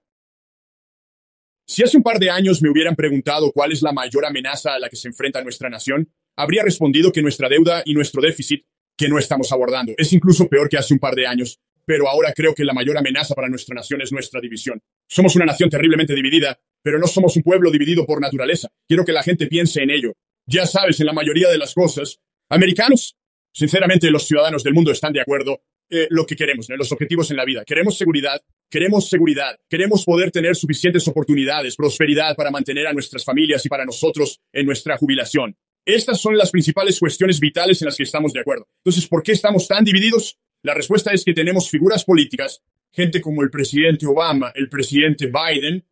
si 1.69 1.83
hace 1.83 1.97
un 1.97 2.03
par 2.03 2.17
de 2.17 2.31
años 2.31 2.63
me 2.63 2.69
hubieran 2.71 2.95
preguntado 2.95 3.51
cuál 3.51 3.71
es 3.71 3.83
la 3.83 3.91
mayor 3.91 4.25
amenaza 4.25 4.73
a 4.73 4.79
la 4.79 4.89
que 4.89 4.95
se 4.95 5.07
enfrenta 5.07 5.43
nuestra 5.43 5.69
nación, 5.69 6.11
habría 6.35 6.63
respondido 6.63 7.11
que 7.11 7.21
nuestra 7.21 7.47
deuda 7.47 7.83
y 7.85 7.93
nuestro 7.93 8.23
déficit, 8.23 8.65
que 8.97 9.07
no 9.07 9.19
estamos 9.19 9.51
abordando, 9.51 9.93
es 9.95 10.11
incluso 10.11 10.49
peor 10.49 10.67
que 10.67 10.77
hace 10.77 10.95
un 10.95 10.99
par 10.99 11.13
de 11.13 11.27
años, 11.27 11.59
pero 11.85 12.09
ahora 12.09 12.33
creo 12.33 12.55
que 12.55 12.65
la 12.65 12.73
mayor 12.73 12.97
amenaza 12.97 13.35
para 13.35 13.49
nuestra 13.49 13.75
nación 13.75 14.01
es 14.01 14.11
nuestra 14.11 14.41
división. 14.41 14.81
Somos 15.07 15.35
una 15.35 15.45
nación 15.45 15.69
terriblemente 15.69 16.15
dividida, 16.15 16.59
pero 16.81 16.97
no 16.97 17.05
somos 17.05 17.35
un 17.35 17.43
pueblo 17.43 17.69
dividido 17.69 18.03
por 18.03 18.19
naturaleza. 18.19 18.69
Quiero 18.87 19.05
que 19.05 19.13
la 19.13 19.21
gente 19.21 19.45
piense 19.45 19.83
en 19.83 19.91
ello. 19.91 20.13
Ya 20.47 20.65
sabes, 20.65 20.99
en 20.99 21.05
la 21.05 21.13
mayoría 21.13 21.49
de 21.49 21.59
las 21.59 21.75
cosas, 21.75 22.19
americanos, 22.49 23.15
sinceramente 23.53 24.09
los 24.09 24.25
ciudadanos 24.25 24.63
del 24.63 24.73
mundo 24.73 24.91
están 24.91 25.13
de 25.13 25.21
acuerdo, 25.21 25.61
eh, 25.89 26.07
lo 26.09 26.25
que 26.25 26.35
queremos, 26.35 26.67
los 26.69 26.91
objetivos 26.91 27.31
en 27.31 27.37
la 27.37 27.45
vida. 27.45 27.63
Queremos 27.65 27.97
seguridad, 27.97 28.41
Queremos 28.71 29.09
seguridad, 29.09 29.59
queremos 29.67 30.05
poder 30.05 30.29
tener 30.29 30.55
suficientes 30.55 31.07
oportunidades, 31.07 31.75
prosperidad 31.75 32.35
para 32.35 32.51
mantener 32.51 32.85
a 32.85 32.93
nuestras 32.93 33.25
familias 33.25 33.65
y 33.65 33.69
para 33.69 33.83
nosotros 33.83 34.41
en 34.53 34.67
nuestra 34.67 34.95
jubilación. 34.95 35.57
Estas 35.83 36.21
son 36.21 36.37
las 36.37 36.51
principales 36.51 36.99
cuestiones 36.99 37.39
vitales 37.39 37.81
en 37.81 37.87
las 37.87 37.97
que 37.97 38.03
estamos 38.03 38.31
de 38.31 38.41
acuerdo. 38.41 38.67
Entonces, 38.83 39.07
¿por 39.07 39.23
qué 39.23 39.31
estamos 39.31 39.67
tan 39.67 39.83
divididos? 39.83 40.37
La 40.61 40.75
respuesta 40.75 41.11
es 41.11 41.25
que 41.25 41.33
tenemos 41.33 41.67
figuras 41.67 42.05
políticas, 42.05 42.61
gente 42.91 43.21
como 43.21 43.41
el 43.41 43.49
presidente 43.49 44.05
Obama, 44.05 44.51
el 44.53 44.69
presidente 44.69 45.31
Biden, 45.31 45.83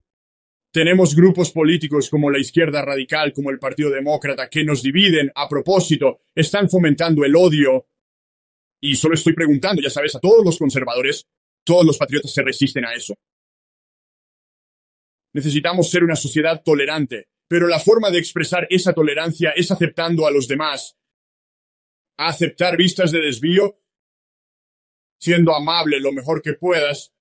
tenemos 0.71 1.15
grupos 1.15 1.51
políticos 1.51 2.07
como 2.07 2.29
la 2.29 2.37
izquierda 2.37 2.83
radical, 2.83 3.33
como 3.33 3.49
el 3.49 3.57
Partido 3.57 3.89
Demócrata, 3.89 4.49
que 4.49 4.63
nos 4.63 4.83
dividen 4.83 5.31
a 5.33 5.49
propósito, 5.49 6.19
están 6.35 6.69
fomentando 6.69 7.25
el 7.25 7.35
odio. 7.35 7.87
Y 8.81 8.95
solo 8.95 9.15
estoy 9.15 9.33
preguntando, 9.33 9.81
ya 9.81 9.89
sabes, 9.89 10.15
a 10.15 10.19
todos 10.19 10.45
los 10.45 10.57
conservadores, 10.57 11.25
todos 11.65 11.85
los 11.85 11.97
patriotas 11.97 12.31
se 12.31 12.43
resisten 12.43 12.85
a 12.85 12.93
eso. 12.93 13.15
Necesitamos 15.33 15.89
ser 15.89 16.03
una 16.03 16.15
sociedad 16.15 16.61
tolerante, 16.63 17.27
pero 17.47 17.67
la 17.67 17.79
forma 17.79 18.09
de 18.09 18.19
expresar 18.19 18.67
esa 18.69 18.93
tolerancia 18.93 19.51
es 19.51 19.71
aceptando 19.71 20.25
a 20.25 20.31
los 20.31 20.47
demás. 20.47 20.95
aceptar 22.19 22.75
vistas 22.77 23.11
de 23.11 23.19
desvío, 23.19 23.79
siendo 25.19 25.55
amable 25.55 25.99
lo 25.99 26.11
mejor 26.11 26.41
que 26.41 26.53
puedas, 26.53 27.13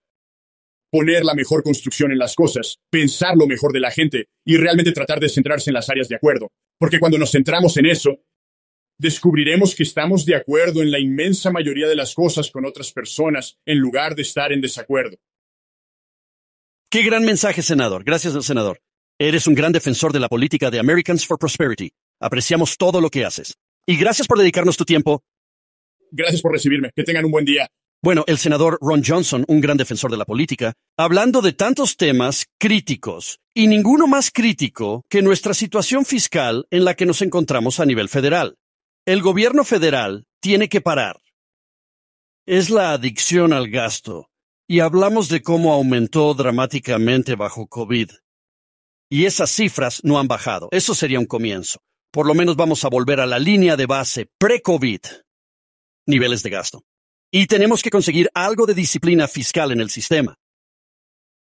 poner 0.90 1.24
la 1.24 1.34
mejor 1.34 1.62
construcción 1.62 2.12
en 2.12 2.18
las 2.18 2.34
cosas, 2.34 2.78
pensar 2.90 3.36
lo 3.36 3.46
mejor 3.46 3.72
de 3.72 3.80
la 3.80 3.90
gente 3.90 4.28
y 4.44 4.56
realmente 4.56 4.92
tratar 4.92 5.20
de 5.20 5.28
centrarse 5.28 5.70
en 5.70 5.74
las 5.74 5.90
áreas 5.90 6.08
de 6.08 6.16
acuerdo. 6.16 6.50
Porque 6.78 6.98
cuando 6.98 7.18
nos 7.18 7.32
centramos 7.32 7.76
en 7.76 7.86
eso, 7.86 8.22
descubriremos 8.98 9.74
que 9.74 9.82
estamos 9.82 10.24
de 10.24 10.36
acuerdo 10.36 10.82
en 10.82 10.90
la 10.90 10.98
inmensa 10.98 11.50
mayoría 11.50 11.88
de 11.88 11.96
las 11.96 12.14
cosas 12.14 12.50
con 12.50 12.64
otras 12.64 12.92
personas 12.92 13.58
en 13.64 13.78
lugar 13.78 14.14
de 14.14 14.22
estar 14.22 14.52
en 14.52 14.60
desacuerdo. 14.60 15.16
Qué 16.90 17.02
gran 17.02 17.24
mensaje, 17.24 17.62
senador. 17.62 18.04
Gracias, 18.04 18.44
senador. 18.44 18.80
Eres 19.18 19.46
un 19.46 19.54
gran 19.54 19.72
defensor 19.72 20.12
de 20.12 20.20
la 20.20 20.28
política 20.28 20.70
de 20.70 20.78
Americans 20.78 21.26
for 21.26 21.38
Prosperity. 21.38 21.90
Apreciamos 22.20 22.76
todo 22.76 23.00
lo 23.00 23.10
que 23.10 23.24
haces. 23.24 23.54
Y 23.86 23.96
gracias 23.96 24.26
por 24.26 24.38
dedicarnos 24.38 24.76
tu 24.76 24.84
tiempo. 24.84 25.22
Gracias 26.10 26.40
por 26.40 26.52
recibirme. 26.52 26.90
Que 26.94 27.04
tengan 27.04 27.24
un 27.24 27.32
buen 27.32 27.44
día. 27.44 27.68
Bueno, 28.02 28.24
el 28.26 28.38
senador 28.38 28.78
Ron 28.80 29.02
Johnson, 29.04 29.44
un 29.48 29.60
gran 29.60 29.76
defensor 29.76 30.10
de 30.10 30.16
la 30.16 30.24
política, 30.24 30.74
hablando 30.96 31.40
de 31.40 31.52
tantos 31.52 31.96
temas 31.96 32.46
críticos, 32.58 33.40
y 33.54 33.66
ninguno 33.66 34.06
más 34.06 34.30
crítico 34.30 35.04
que 35.08 35.22
nuestra 35.22 35.54
situación 35.54 36.04
fiscal 36.04 36.66
en 36.70 36.84
la 36.84 36.94
que 36.94 37.06
nos 37.06 37.22
encontramos 37.22 37.80
a 37.80 37.86
nivel 37.86 38.08
federal. 38.08 38.56
El 39.06 39.22
gobierno 39.22 39.62
federal 39.62 40.26
tiene 40.40 40.68
que 40.68 40.80
parar. 40.80 41.22
Es 42.44 42.70
la 42.70 42.90
adicción 42.90 43.52
al 43.52 43.70
gasto, 43.70 44.30
y 44.68 44.80
hablamos 44.80 45.28
de 45.28 45.42
cómo 45.42 45.72
aumentó 45.72 46.34
dramáticamente 46.34 47.36
bajo 47.36 47.68
COVID. 47.68 48.10
Y 49.08 49.26
esas 49.26 49.50
cifras 49.50 50.00
no 50.02 50.18
han 50.18 50.26
bajado. 50.26 50.68
Eso 50.72 50.92
sería 50.92 51.20
un 51.20 51.26
comienzo. 51.26 51.78
Por 52.10 52.26
lo 52.26 52.34
menos 52.34 52.56
vamos 52.56 52.84
a 52.84 52.88
volver 52.88 53.20
a 53.20 53.26
la 53.26 53.38
línea 53.38 53.76
de 53.76 53.86
base 53.86 54.28
pre-COVID. 54.38 55.00
Niveles 56.06 56.42
de 56.42 56.50
gasto. 56.50 56.82
Y 57.30 57.46
tenemos 57.46 57.84
que 57.84 57.90
conseguir 57.90 58.28
algo 58.34 58.66
de 58.66 58.74
disciplina 58.74 59.28
fiscal 59.28 59.70
en 59.70 59.80
el 59.80 59.90
sistema. 59.90 60.34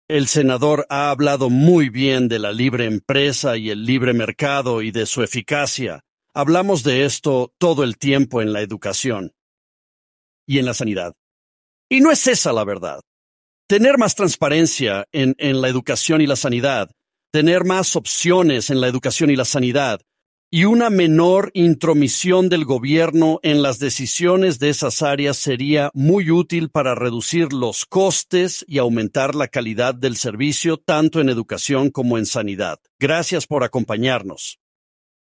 El 0.07 0.29
senador 0.29 0.87
ha 0.89 1.09
hablado 1.09 1.49
muy 1.49 1.89
bien 1.89 2.29
de 2.29 2.39
la 2.39 2.53
libre 2.53 2.85
empresa 2.85 3.57
y 3.57 3.69
el 3.69 3.83
libre 3.83 4.13
mercado 4.13 4.81
y 4.81 4.91
de 4.91 5.05
su 5.05 5.23
eficacia. 5.23 6.05
Hablamos 6.33 6.83
de 6.83 7.05
esto 7.05 7.53
todo 7.57 7.83
el 7.83 7.97
tiempo 7.97 8.41
en 8.41 8.53
la 8.53 8.61
educación 8.61 9.33
y 10.45 10.59
en 10.59 10.65
la 10.65 10.73
sanidad. 10.73 11.15
Y 11.89 12.01
no 12.01 12.11
es 12.11 12.27
esa 12.27 12.53
la 12.53 12.63
verdad. 12.63 13.01
Tener 13.67 13.97
más 13.97 14.15
transparencia 14.15 15.07
en, 15.11 15.35
en 15.37 15.61
la 15.61 15.69
educación 15.69 16.21
y 16.21 16.27
la 16.27 16.35
sanidad, 16.35 16.91
tener 17.31 17.65
más 17.65 17.95
opciones 17.95 18.69
en 18.69 18.81
la 18.81 18.87
educación 18.87 19.29
y 19.29 19.35
la 19.35 19.45
sanidad, 19.45 20.01
y 20.51 20.65
una 20.65 20.89
menor 20.89 21.51
intromisión 21.53 22.49
del 22.49 22.65
gobierno 22.65 23.39
en 23.43 23.61
las 23.61 23.77
decisiones 23.77 24.57
de 24.57 24.69
esas 24.69 25.03
áreas 25.03 25.37
sería 25.37 25.91
muy 25.93 26.31
útil 26.31 26.71
para 26.71 26.95
reducir 26.95 27.53
los 27.53 27.85
costes 27.85 28.65
y 28.67 28.79
aumentar 28.79 29.35
la 29.35 29.47
calidad 29.47 29.93
del 29.93 30.15
servicio 30.15 30.77
tanto 30.77 31.21
en 31.21 31.29
educación 31.29 31.91
como 31.91 32.17
en 32.17 32.25
sanidad. 32.25 32.79
Gracias 32.99 33.45
por 33.45 33.63
acompañarnos. 33.63 34.58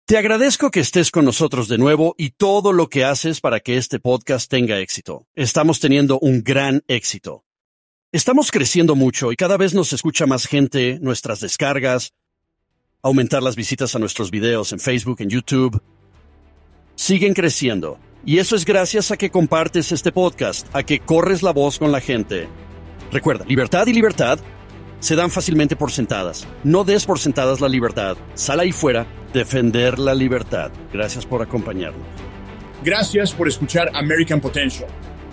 Te 0.04 0.18
agradezco 0.18 0.72
que 0.72 0.80
estés 0.80 1.12
con 1.12 1.24
nosotros 1.24 1.68
de 1.68 1.78
nuevo 1.78 2.16
y 2.18 2.30
todo 2.30 2.72
lo 2.72 2.88
que 2.88 3.04
haces 3.04 3.40
para 3.40 3.60
que 3.60 3.76
este 3.76 4.00
podcast 4.00 4.50
tenga 4.50 4.80
éxito. 4.80 5.28
Estamos 5.36 5.78
teniendo 5.78 6.18
un 6.18 6.42
gran 6.42 6.82
éxito. 6.88 7.44
Estamos 8.10 8.50
creciendo 8.50 8.96
mucho 8.96 9.30
y 9.30 9.36
cada 9.36 9.56
vez 9.56 9.74
nos 9.74 9.92
escucha 9.92 10.26
más 10.26 10.46
gente, 10.46 10.98
nuestras 11.00 11.38
descargas, 11.38 12.14
aumentar 13.00 13.44
las 13.44 13.54
visitas 13.54 13.94
a 13.94 14.00
nuestros 14.00 14.32
videos 14.32 14.72
en 14.72 14.80
Facebook, 14.80 15.20
en 15.20 15.30
YouTube. 15.30 15.80
Siguen 16.96 17.32
creciendo. 17.32 17.98
Y 18.26 18.38
eso 18.38 18.56
es 18.56 18.64
gracias 18.64 19.12
a 19.12 19.16
que 19.16 19.30
compartes 19.30 19.92
este 19.92 20.10
podcast, 20.10 20.66
a 20.74 20.82
que 20.82 20.98
corres 20.98 21.44
la 21.44 21.52
voz 21.52 21.78
con 21.78 21.92
la 21.92 22.00
gente. 22.00 22.48
Recuerda, 23.12 23.44
libertad 23.44 23.86
y 23.86 23.92
libertad 23.92 24.40
se 25.02 25.16
dan 25.16 25.30
fácilmente 25.30 25.76
por 25.76 25.92
sentadas. 25.92 26.48
No 26.64 26.84
des 26.84 27.04
por 27.04 27.18
sentadas 27.18 27.60
la 27.60 27.68
libertad. 27.68 28.16
Sal 28.32 28.60
ahí 28.60 28.72
fuera, 28.72 29.06
defender 29.34 29.98
la 29.98 30.14
libertad. 30.14 30.70
Gracias 30.90 31.26
por 31.26 31.42
acompañarnos. 31.42 32.06
Gracias 32.82 33.32
por 33.32 33.48
escuchar 33.48 33.90
American 33.92 34.40
Potential 34.40 34.88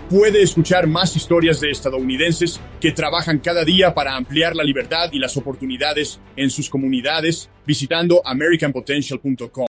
puede 0.09 0.41
escuchar 0.41 0.87
más 0.87 1.15
historias 1.15 1.61
de 1.61 1.69
estadounidenses 1.69 2.59
que 2.81 2.91
trabajan 2.91 3.37
cada 3.39 3.63
día 3.63 3.93
para 3.93 4.15
ampliar 4.15 4.55
la 4.55 4.63
libertad 4.63 5.09
y 5.11 5.19
las 5.19 5.37
oportunidades 5.37 6.19
en 6.35 6.49
sus 6.49 6.69
comunidades 6.69 7.49
visitando 7.65 8.21
americanpotential.com. 8.25 9.67